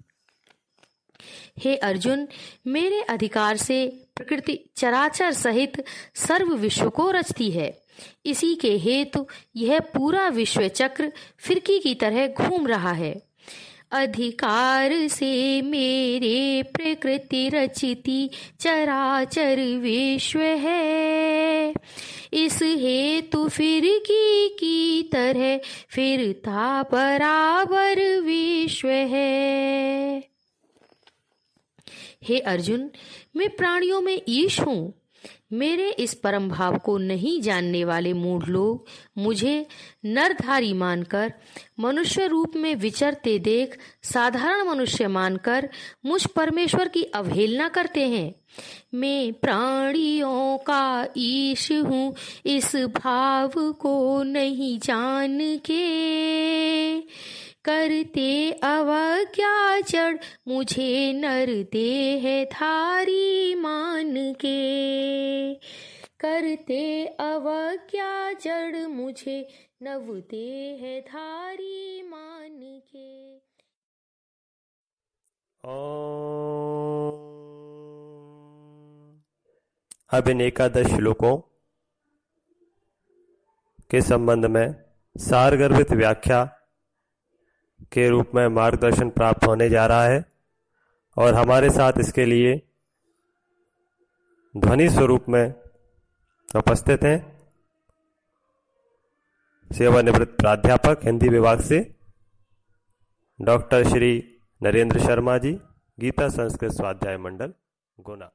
[1.59, 2.28] हे अर्जुन,
[2.66, 5.84] मेरे अधिकार से प्रकृति चराचर सहित
[6.14, 7.82] सर्व विश्व को रचती है।
[8.26, 9.26] इसी के हेतु
[9.57, 13.28] यह पूरा विश्व चक्र फिरकी की तरह घूम रहा है।
[13.93, 18.30] अधिकार से मेरे प्रकृति रचती
[18.61, 21.74] चराचर विश्व है।
[22.32, 30.28] इस हेतु फिर की तरह फिरता बराबर विश्व है।
[32.22, 32.91] हे अर्जुन,
[33.36, 34.97] मैं प्राणियों में ईश हूँ।
[35.53, 38.86] मेरे इस परम भाव को नहीं जानने वाले मूढ़ लोग
[39.18, 39.66] मुझे
[40.05, 41.32] नरधारी मानकर,
[41.80, 45.68] मनुष्य रूप में विचरते देख, साधारण मनुष्य मानकर
[46.07, 48.34] मुझ परमेश्वर की अवहेलना करते हैं।
[48.94, 52.14] मैं प्राणियों का ईश हूँ,
[52.46, 56.99] इस भाव को नहीं जान के।
[57.69, 60.16] करते अवज्ञा जड़,
[60.49, 65.55] मुझे नर देह थारी मान के।
[66.21, 69.49] करते अवज्ञा जड़, मुझे
[69.83, 73.37] नव देह थारी मान के।
[80.18, 81.37] अब इन एकादश श्लोकों
[83.91, 84.75] के संबंध में
[85.17, 86.55] सारगर्भित व्याख्या
[87.80, 90.25] के रूप में मार्गदर्शन प्राप्त होने जा रहा है
[91.17, 92.55] और हमारे साथ इसके लिए
[94.55, 95.55] ध्वनि स्वरूप में
[96.57, 97.18] उपस्थित हैं
[99.71, 101.80] सेवानिवृत्त प्राध्यापक, हिंदी विभाग से
[103.38, 104.13] डॉक्टर श्री
[104.63, 105.53] नरेंद्र शर्मा जी,
[105.99, 107.53] गीता संस्कृत स्वाध्याय मंडल,
[107.99, 108.30] गुना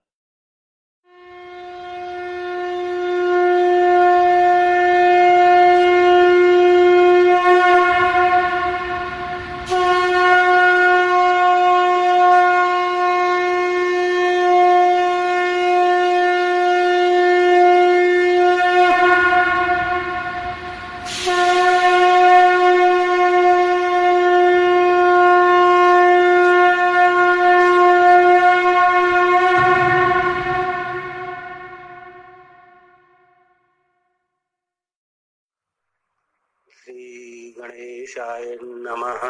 [37.58, 39.22] गणेशाय नमः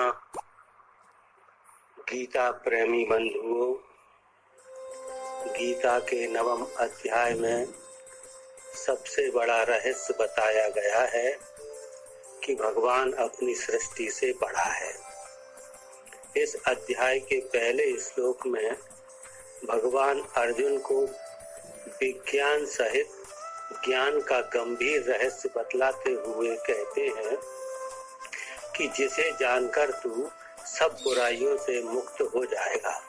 [2.10, 3.74] गीता प्रेमी बंधुओं
[5.58, 6.64] गीता के नवम
[7.04, 7.68] अध्याय में
[8.86, 11.32] सबसे बड़ा रहस्य बताया गया है
[12.44, 14.94] कि भगवान अपनी सृष्टि से बड़ा है।
[16.38, 18.76] इस अध्याय के पहले श्लोक में
[19.66, 21.02] भगवान अर्जुन को
[22.02, 23.10] विज्ञान सहित
[23.86, 27.38] ज्ञान का गंभीर रहस्य बतलाते हुए कहते हैं
[28.78, 30.30] कि जिसे जानकर तू
[30.66, 33.02] सब बुराइयों से मुक्त हो जाएगा।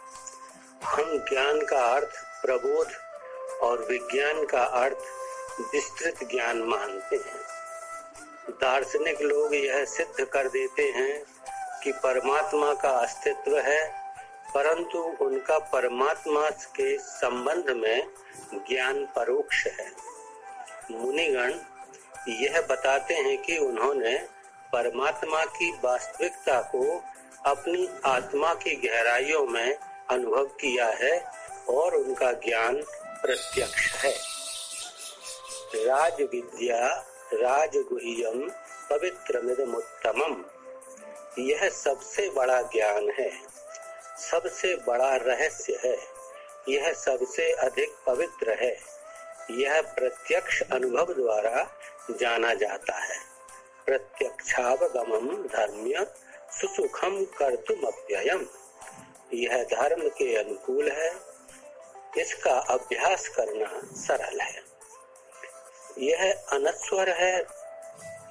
[0.84, 3.03] हम ज्ञान का अर्थ प्रबोध
[3.65, 4.97] और विज्ञान का अर्थ
[5.74, 7.43] विस्तृत ज्ञान मानते हैं।
[8.51, 11.23] दार्शनिक लोग यह सिद्ध कर देते हैं
[11.82, 13.82] कि परमात्मा का अस्तित्व है,
[14.55, 18.07] परंतु उनका परमात्मा के संबंध में
[18.69, 19.91] ज्ञान परोक्ष है।
[20.91, 21.53] मुनिगण
[22.28, 24.16] यह बताते हैं कि उन्होंने
[24.73, 27.03] परमात्मा की वास्तविकता को
[27.47, 29.74] अपनी आत्मा की गहराइयों में
[30.11, 31.12] अनुभव किया है
[31.69, 32.82] और उनका ज्ञान
[33.24, 34.18] प्रत्यक्ष है।
[35.74, 38.51] राज विद्या राजगुह्यम
[38.90, 40.44] पवित्रमिदमुत्तमम।
[41.38, 43.30] यह सबसे बड़ा ज्ञान है।
[44.30, 45.96] सबसे बड़ा रहस्य है।
[46.68, 48.78] यह सबसे अधिक पवित्र है।
[49.51, 51.76] यह प्रत्यक्ष अनुभव द्वारा
[52.10, 53.18] जाना जाता है।
[53.86, 56.06] प्रत्यक्षावगमम धर्म्य
[56.60, 58.46] सुसुखम कर्तुम अव्ययम
[59.34, 61.34] यह धर्म के अनुकूल है।
[62.19, 64.62] इसका अभ्यास करना सरल है।
[65.99, 67.47] यह अनस्वर है,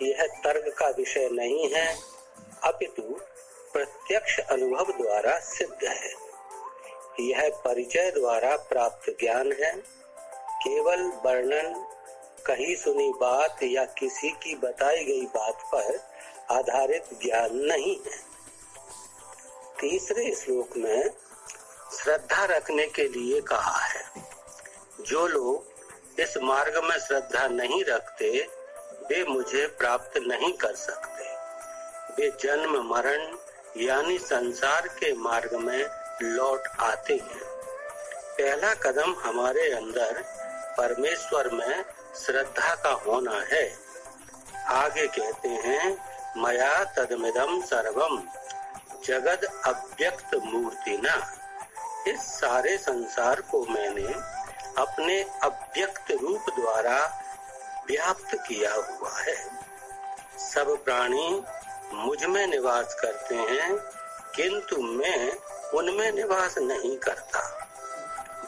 [0.02, 1.98] यह तर्क का विषय नहीं है,
[2.64, 3.04] अपितु
[3.74, 6.14] प्रत्यक्ष अनुभव द्वारा सिद्ध है।
[7.20, 9.78] यह परिचय द्वारा प्राप्त ज्ञान है।
[10.68, 11.86] केवल वर्णन,
[12.46, 15.98] कही सुनी बात या किसी की बताई गई बात पर
[16.52, 18.34] आधारित ज्ञान नहीं है।
[19.80, 21.10] तीसरे श्लोक में
[22.00, 24.04] श्रद्धा रखने के लिए कहा है।
[25.02, 25.74] जो लोग
[26.20, 28.48] इस मार्ग में श्रद्धा नहीं रखते,
[29.10, 31.24] वे मुझे प्राप्त नहीं कर सकते।
[32.14, 33.38] वे जन्म, मरण
[33.78, 35.86] यानी संसार के मार्ग में
[36.22, 37.44] लौट आते हैं।
[38.38, 40.24] पहला कदम हमारे अंदर
[40.78, 41.86] परमेश्वर में
[42.26, 43.78] श्रद्धा का होना है।
[44.66, 48.24] आगे कहते हैं, मया तदमिदम सर्वम
[49.06, 51.38] जगद अव्यक्त मूर्ति न
[52.08, 54.14] इस सारे संसार को मैंने
[54.78, 57.24] अपने अव्यक्त रूप द्वारा
[57.88, 59.36] व्याप्त किया हुआ है।
[60.54, 61.44] सब प्राणी
[61.94, 63.78] मुझमें निवास करते हैं,
[64.36, 65.38] किंतु मैं
[65.74, 67.40] उनमें निवास नहीं करता।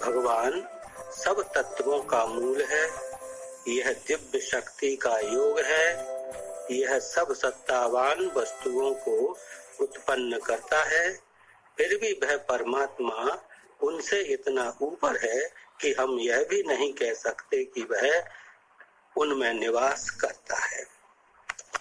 [0.01, 0.67] भगवान
[1.11, 2.89] सब तत्वों का मूल है,
[3.67, 5.87] यह दिव्य शक्ति का योग है,
[6.71, 9.37] यह सब सत्तावान वस्तुओं को
[9.81, 11.24] उत्पन्न करता है।
[11.77, 13.47] फिर भी वह परमात्मा
[13.83, 18.23] उनसे इतना ऊपर है कि हम यह भी नहीं कह सकते कि वह
[19.17, 20.83] उनमें निवास करता है।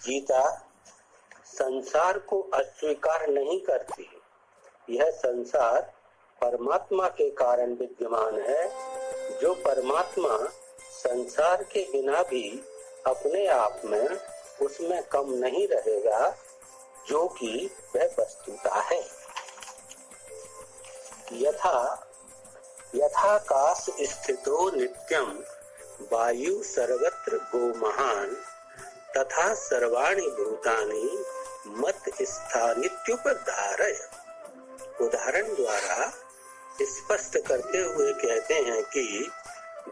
[0.07, 0.71] गीता
[1.47, 4.21] संसार को अस्वीकार नहीं करती।
[4.91, 5.95] यह संसार
[6.41, 8.69] परमात्मा के कारण विद्यमान है।
[9.41, 10.39] जो परमात्मा
[10.91, 12.65] संसार के बिना भी
[13.07, 14.09] अपने आप में
[14.63, 16.37] उसमें कम नहीं रहेगा,
[17.09, 19.24] जो कि वह वस्तुता है।
[21.33, 22.07] यथा,
[22.95, 25.31] यथाकाश स्थितो नित्यम
[26.13, 28.35] वायु सर्वत्र गो महान
[29.17, 31.25] तथा सर्वाणि भूतानि
[31.67, 33.97] मत स्थानित्युपधारय।
[35.01, 36.13] उदाहरण द्वारा
[36.83, 39.31] स्पष्ट करते हुए कहते हैं कि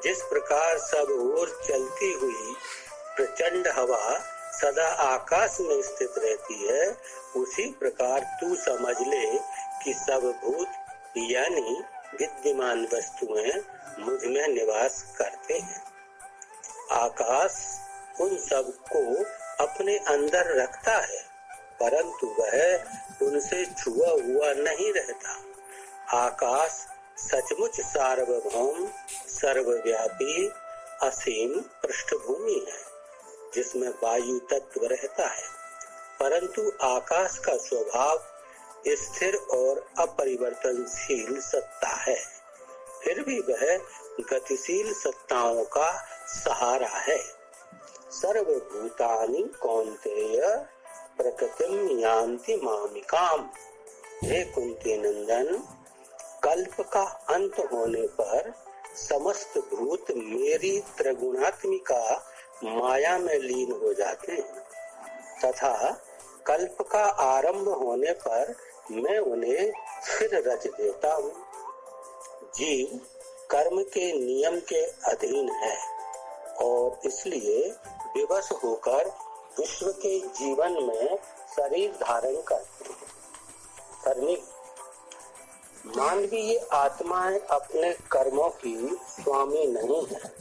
[0.03, 2.55] जिस प्रकार सब ओर चलती हुई
[3.17, 4.19] प्रचंड हवा
[4.53, 6.97] सदा आकाश में स्थित रहती है,
[7.37, 9.39] उसी प्रकार तू समझ ले
[9.85, 10.69] कि सब भूत
[11.17, 11.83] यानी
[12.21, 13.53] विद्यमान वस्तुएँ
[13.99, 15.85] मुझमें निवास करते हैं।
[16.93, 17.81] आकाश
[18.21, 19.25] उन सबको
[19.65, 21.23] अपने अंदर रखता है,
[21.81, 22.85] परंतु वह
[23.23, 25.45] उनसे छुआ हुआ नहीं रहता।
[26.17, 26.87] आकाश
[27.19, 28.89] सचमुच सार्वभौम,
[29.29, 30.53] सर्वव्यापी,
[31.03, 32.85] असीम पृष्ठभूमि है,
[33.55, 35.63] जिसमें वायु तत्व रहता है।
[36.21, 38.32] परंतु आकाश का स्वभाव
[38.89, 42.17] स्थिर और अपरिवर्तनशील सत्ता है।
[43.05, 43.79] फिर भी वह
[44.21, 47.19] गतिशील सत्ताओं का सहारा है।
[48.11, 50.65] सर्वभूतानि कौंतेय
[51.19, 53.51] प्रकृतिम यान्ति मामिकाम।
[54.23, 55.59] हे कुंती नंदन,
[56.45, 58.55] कल्प का अंत होने पर
[58.97, 62.33] समस्त भूत मेरी त्रिगुणात्मिका
[62.65, 64.55] माया में लीन हो जाते हैं।
[65.45, 66.03] तथा
[66.47, 68.57] कल्प का आरंभ होने पर
[68.93, 69.73] मैं उन्हें
[70.05, 71.33] फिर रच देता हूँ।
[72.55, 73.01] जीव
[73.51, 75.77] कर्म के नियम के अधीन है
[76.63, 77.71] और इसलिए
[78.17, 79.09] विवश होकर
[79.59, 81.17] विश्व के जीवन में
[81.57, 82.73] शरीर धारण करते
[85.87, 90.35] मानवीय आत्माएँ अपने कर्मों की स्वामी नहीं है।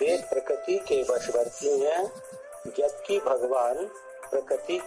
[0.00, 2.04] वे प्रकृति के वशवर्ती हैं,
[2.66, 3.84] जबकि भगवान
[4.30, 4.78] प्रकृति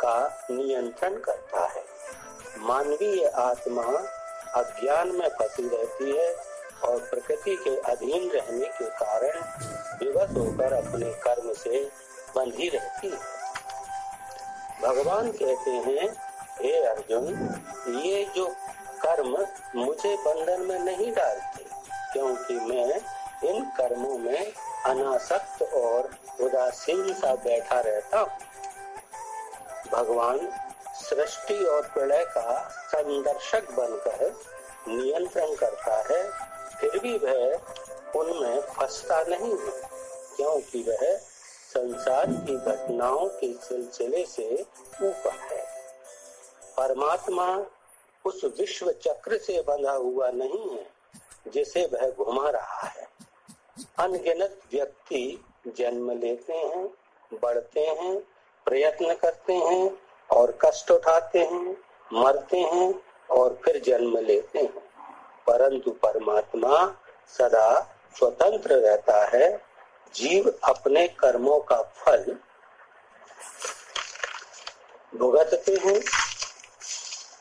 [0.00, 1.91] का नियंत्रण करता है।
[2.62, 3.84] मानवीय आत्मा
[4.56, 6.34] अज्ञान में फंसी रहती है
[6.84, 9.38] और प्रकृति के अधीन रहने के कारण
[10.00, 11.84] विवश होकर अपने कर्म से
[12.36, 13.18] बंधी रहती है।
[14.82, 16.08] भगवान कहते हैं,
[16.62, 17.26] हे अर्जुन,
[18.00, 18.46] ये जो
[19.04, 19.36] कर्म
[19.76, 21.64] मुझे बंधन में नहीं डालते,
[22.12, 23.00] क्योंकि मैं
[23.44, 24.52] इन कर्मों में
[24.86, 26.10] अनासक्त और
[26.40, 28.30] उदासीन सा बैठा रहता हूँ।
[29.92, 30.38] भगवान
[31.12, 34.30] सृष्टि और प्रलय का संदर्शक बनकर
[34.88, 36.30] नियंत्रण करता है,
[36.80, 37.60] फिर भी वह
[38.16, 39.72] उनमें फंसता नहीं है,
[40.36, 41.16] क्योंकि वह
[41.74, 44.62] संसार की घटनाओं के सिलसिले से
[45.02, 45.64] ऊपर है।
[46.76, 47.66] परमात्मा
[48.24, 50.86] उस विश्व चक्र से बंधा हुआ नहीं है,
[51.48, 53.08] जिसे वह घुमा रहा है।
[53.98, 55.44] अनगिनत व्यक्ति
[55.78, 56.86] जन्म लेते हैं,
[57.32, 58.18] बढ़ते हैं,
[58.66, 61.76] प्रयत्न करते हैं और कष्ट उठाते हैं,
[62.12, 64.72] मरते हैं और फिर जन्म लेते हैं।
[65.46, 66.96] परंतु परमात्मा
[67.28, 69.62] सदा स्वतंत्र रहता है।
[70.14, 72.36] जीव अपने कर्मों का फल
[75.14, 76.00] भुगतते हैं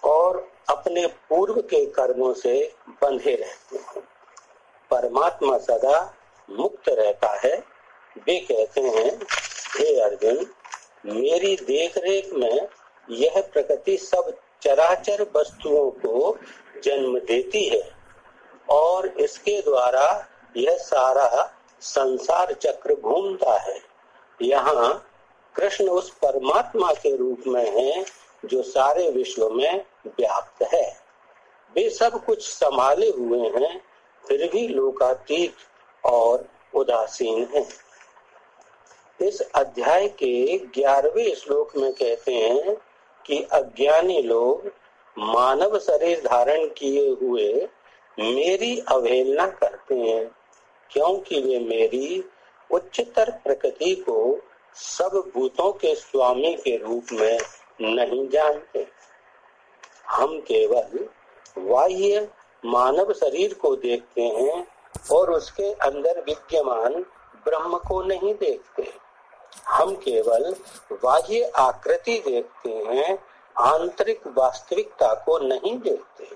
[0.04, 4.08] और अपने पूर्व के कर्मों से बंधे रहते हैं।
[4.90, 6.14] परमात्मा सदा
[6.50, 7.64] मुक्त रहता है।
[8.18, 9.20] वे कहते हैं,
[9.80, 10.46] हे अर्जुन,
[11.06, 12.68] मेरी देखरेख में
[13.12, 16.38] यह प्रकृति सब चराचर वस्तुओं को
[16.84, 17.92] जन्म देती है
[18.70, 20.28] और इसके द्वारा
[20.58, 23.80] यह सारा संसार चक्र घूमता है
[24.42, 25.08] यहाँ
[25.56, 28.06] कृष्ण उस परमात्मा के रूप में है
[28.46, 31.02] जो सारे विश्व में व्याप्त है
[31.76, 33.82] वे सब कुछ संभाले हुए हैं,
[34.28, 35.56] फिर भी लोकातीत
[36.06, 37.68] और उदासीन हैं।
[39.28, 42.78] इस अध्याय के ग्यारहवें श्लोक में कहते हैं
[43.26, 44.68] कि अज्ञानी लोग
[45.18, 47.49] मानव शरीर धारण किए हुए
[48.18, 50.26] मेरी अवहेलना करते हैं,
[50.89, 52.23] क्योंकि वे मेरी
[52.69, 54.39] उच्चतर प्रकृति को
[54.76, 57.38] सब भूतों के स्वामी के रूप में
[57.81, 58.85] नहीं जानते।
[60.10, 61.07] हम केवल
[61.60, 62.27] बाह्य
[62.64, 64.65] मानव शरीर को देखते हैं
[65.11, 66.93] और उसके अंदर विद्यमान
[67.45, 68.84] ब्रह्म को नहीं देखते।
[69.68, 70.56] हम केवल
[71.03, 73.18] बाह्य आकृति देखते हैं,
[73.56, 76.28] आंतरिक वास्तविकता को नहीं देखते।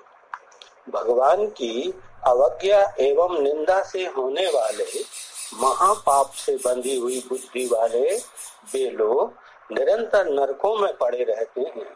[0.91, 1.93] भगवान की
[2.27, 5.03] अवज्ञा एवं निंदा से होने वाले
[5.53, 8.15] महापाप से बंधी हुई बुद्धि वाले
[8.73, 9.33] वे लोग
[9.71, 11.87] निरंतर नरकों में पड़े रहते हैं।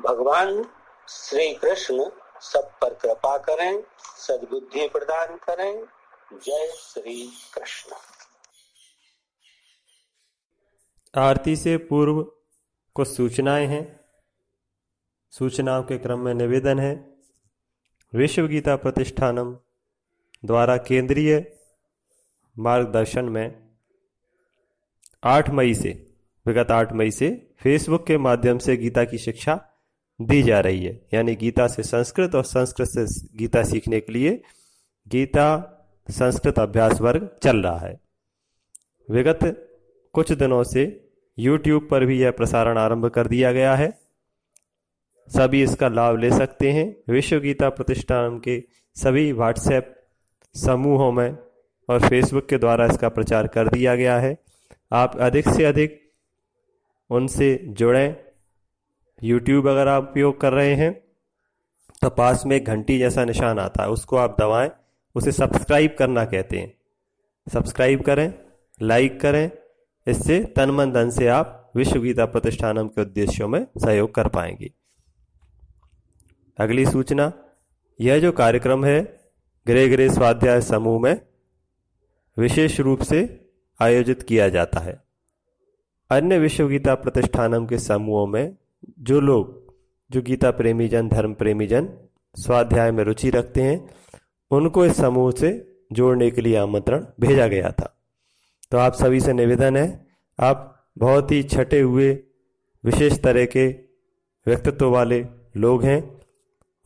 [0.00, 0.64] भगवान
[1.08, 2.10] श्री कृष्ण
[2.42, 3.82] सब पर कृपा करें,
[4.18, 5.84] सद्बुद्धि प्रदान करें।
[6.34, 7.96] जय श्री कृष्ण
[11.16, 12.22] आरती से पूर्व
[12.94, 14.00] कुछ सूचनाएँ हैं।
[15.30, 17.14] सूचनाओं के क्रम में निवेदन है।
[18.14, 19.58] विश्व गीता प्रतिष्ठानम
[20.44, 21.56] द्वारा केंद्रीय
[22.58, 23.68] मार्गदर्शन में
[25.24, 26.14] 8 मई से,
[26.46, 29.68] विगत 8 मई से फेसबुक के माध्यम से गीता की शिक्षा
[30.20, 34.42] दी जा रही है। यानी गीता से संस्कृत और संस्कृत से गीता सीखने के लिए
[35.08, 35.70] गीता
[36.10, 38.00] संस्कृत अभ्यास वर्ग चल रहा है।
[39.10, 39.70] विगत
[40.12, 41.03] कुछ दिनों से
[41.38, 43.90] YouTube पर भी यह प्रसारण आरंभ कर दिया गया है।
[45.30, 48.62] सभी इसका लाभ ले सकते हैं। विश्व गीता प्रतिष्ठान के
[48.96, 49.94] सभी व्हाट्सएप
[50.54, 51.36] समूहों में
[51.88, 54.36] और फेसबुक के द्वारा इसका प्रचार कर दिया गया है।
[54.92, 56.00] आप अधिक से अधिक
[57.10, 58.16] उनसे जुड़ें।
[59.22, 60.92] यूट्यूब अगर आप उपयोग कर रहे हैं
[62.02, 64.70] तो पास में घंटी जैसा निशान आता है, उसको आप दबाएँ।
[65.14, 66.72] उसे सब्सक्राइब करना कहते हैं।
[67.46, 68.32] सब्सक्राइब करें
[68.82, 69.50] लाइक करें
[70.06, 74.72] इससे तन मन धन से आप विश्व गीता प्रतिष्ठानम के उद्देश्यों में सहयोग कर पाएँगे।
[76.58, 77.32] अगली सूचना,
[78.00, 79.20] यह जो कार्यक्रम है
[79.66, 81.20] गृह गृह स्वाध्याय समूह में
[82.38, 83.50] विशेष रूप से
[83.80, 85.04] आयोजित किया जाता है।
[86.10, 88.56] अन्य विश्व गीता प्रतिष्ठानम के समूहों में
[88.98, 89.74] जो लोग,
[90.10, 91.88] जो गीता प्रेमी जन धर्म प्रेमी जन
[92.34, 93.90] स्वाध्याय में रुचि रखते हैं,
[94.50, 97.93] उनको इस समूह से जोड़ने के लिए आमंत्रण भेजा गया था।
[98.74, 100.06] तो आप सभी से निवेदन है,
[100.38, 102.10] आप बहुत ही छटे हुए,
[102.84, 103.66] विशेष तरह के
[104.46, 105.20] व्यक्तित्व वाले
[105.56, 106.00] लोग हैं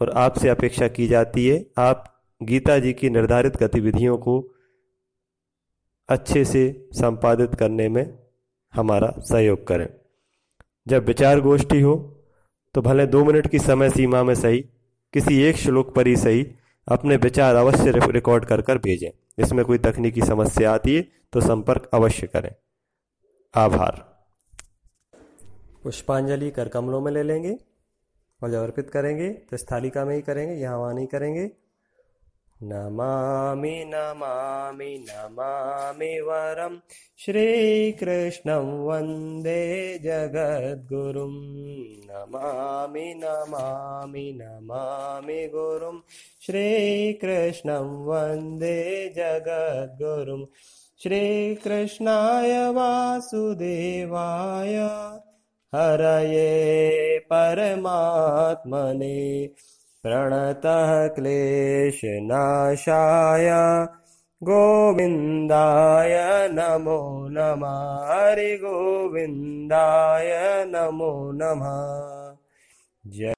[0.01, 2.05] और आपसे अपेक्षा की जाती है। आप
[2.43, 4.39] गीता जी की निर्धारित गतिविधियों को
[6.09, 8.05] अच्छे से संपादित करने में
[8.75, 9.89] हमारा सहयोग करें।
[10.87, 11.97] जब विचार गोष्ठी हो
[12.75, 14.61] तो भले दो मिनट की समय सीमा में सही,
[15.15, 16.47] किसी एक श्लोक पर ही सही,
[16.89, 21.91] अपने विचार अवश्य रिकॉर्ड कर कर भेजें। इसमें कोई तकनीकी समस्या आती है तो संपर्क
[21.95, 22.55] अवश्य करें।
[23.55, 24.05] आभार।
[25.85, 27.57] पुष्पांजलि कर कमलों में ले लेंगे
[28.41, 31.51] और जब अर्पित करेंगे तो स्थालिका में ही करेंगे, यहाँ वहाँ नहीं करेंगे।
[32.63, 36.79] नमामि नमामि नमामि वरं
[37.19, 41.31] श्रीकृष्णं वंदे जगद्गुरुं।
[42.07, 46.01] नमामि नमामि नमामि गुरुं
[46.43, 50.45] श्रीकृष्णं वंदे जगद्गुरुं।
[51.03, 54.77] श्रीकृष्णाय वासुदेवाय
[55.75, 59.51] हरये परमात्मने
[60.03, 63.51] प्रणतः क्लेशनाशाय
[64.43, 70.31] गोविन्दाय नमो नमः। हरिगोविन्दाय
[70.69, 72.37] नमो नमः।
[73.07, 73.38] जय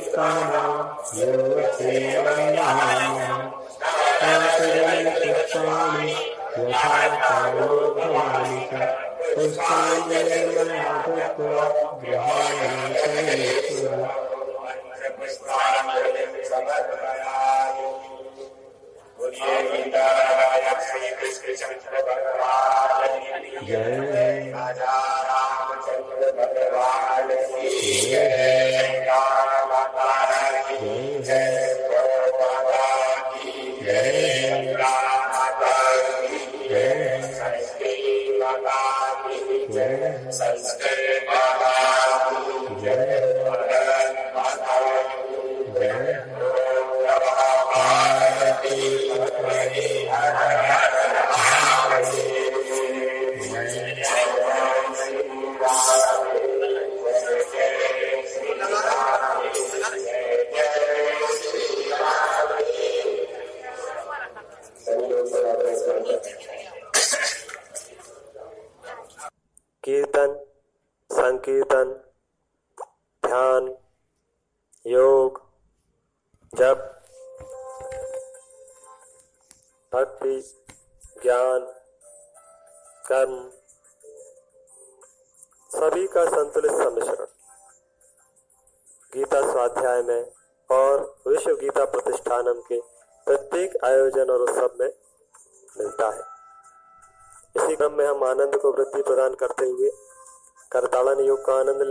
[0.41, 0.91] Gracias.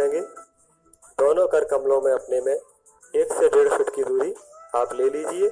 [0.01, 0.21] लेंगे।
[1.21, 2.55] दोनों कर कमलों में अपने में।
[3.17, 4.35] एक से डेढ़ फीट की दूरी
[4.75, 5.49] आप ले लीजिए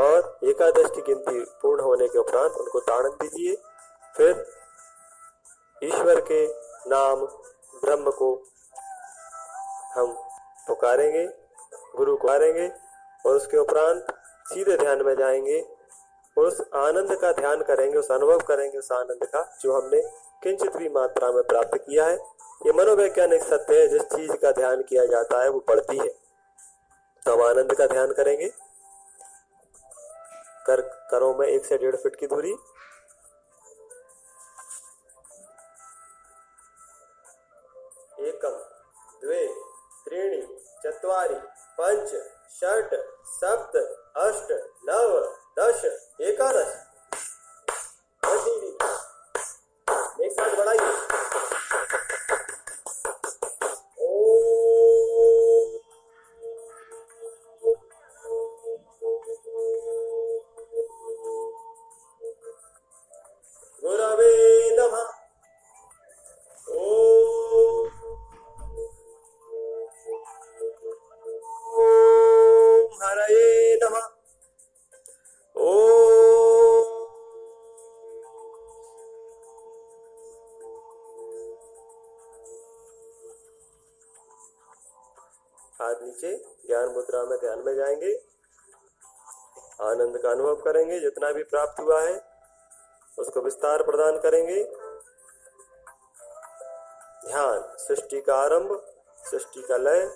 [0.00, 3.56] और एकादश की गिनती पूर्ण होने के उपरांत उनको ताड़न दीजिए।
[4.16, 4.46] फिर
[5.84, 6.46] ईश्वर के
[6.90, 7.24] नाम
[7.84, 8.42] ब्रह्म को
[9.94, 10.12] हम
[10.68, 11.26] पुकारेंगे,
[11.96, 12.68] गुरु को पुकारेंगे
[13.26, 14.06] और उसके उपरांत
[14.46, 15.60] सीधे ध्यान में जाएँगे
[16.38, 20.00] और उस आनंद का ध्यान करेंगे, उस अनुभव करेंगे, उस आनंद का जो हमने
[20.42, 22.35] किंचित भी मात्रा में प्राप्त किया है।
[22.66, 26.08] ये मनोवैज्ञानिक सत्य है, जिस चीज़ का ध्यान किया जाता है, वो बढ़ती है।
[27.24, 28.48] तो हम आनंद का ध्यान करेंगे।
[30.66, 30.80] कर,
[31.10, 32.52] करों में एक से डेढ़ फीट की दूरी।
[38.28, 38.56] एकम,
[39.20, 39.54] द्वे,
[40.04, 41.34] त्रीणि, चत्वारि
[41.80, 42.08] पंच
[42.52, 43.76] षट, सप्त,
[44.16, 44.52] अष्ट,
[44.88, 45.84] नव, दश,
[46.20, 46.85] एकादश।
[90.66, 92.14] करेंगे, जितना भी प्राप्त हुआ है,
[93.18, 94.62] उसको विस्तार प्रदान करेंगे।
[97.26, 98.80] ध्यान, सृष्टि का आरंभ,
[99.24, 100.08] सृष्टि का लय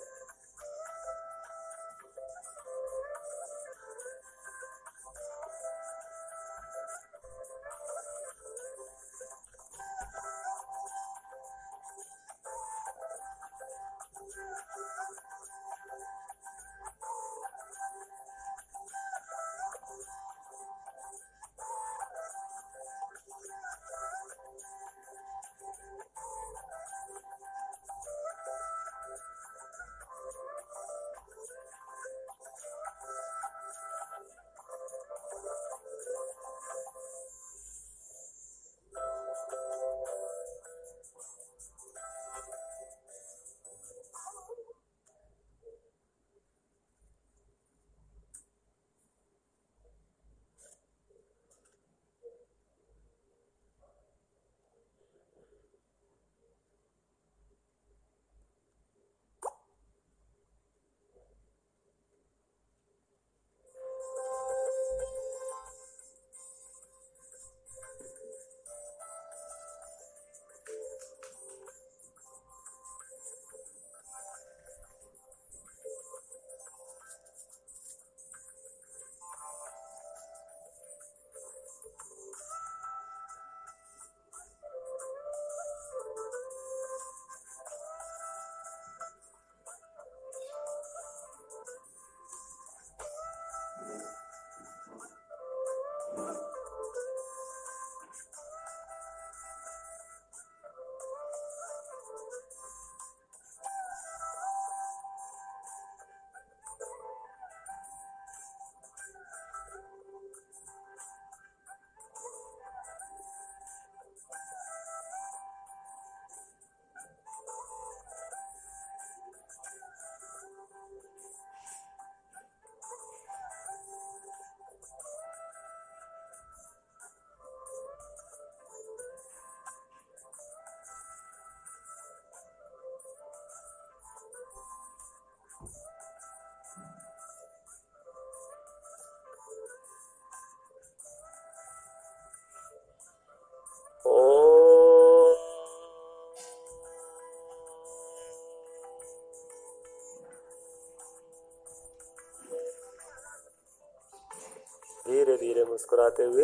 [155.51, 156.43] धीरे मुस्कुराते हुए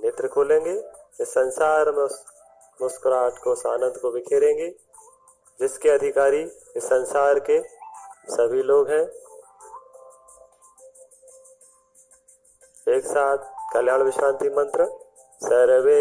[0.00, 0.72] नेत्र खोलेंगे।
[1.20, 2.24] इस संसार में उस
[2.82, 4.68] मुस्कुराहट को, उस आनंद को बिखेरेंगे,
[5.60, 6.42] जिसके अधिकारी
[6.76, 7.62] इस संसार के
[8.28, 9.04] सभी लोग हैं।
[12.92, 13.38] एक साथ
[13.74, 14.86] कल्याण विश्रांति मंत्र,
[15.42, 16.00] सर्वे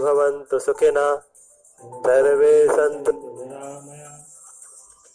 [0.00, 1.16] भवन्तु सुखिना,
[1.84, 3.12] सर्वे सन्तु।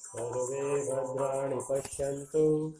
[0.01, 2.73] सर्वे भद्राणि पश्यन्तु,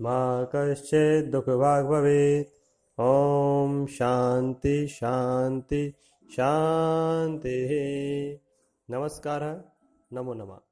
[0.00, 2.57] मा कश्चित् दुःखभाग् भवेत्।
[3.00, 5.94] ॐ शांति शांति
[6.30, 7.56] शांति।
[8.90, 9.42] नमस्कार
[10.12, 10.67] नमो नमः।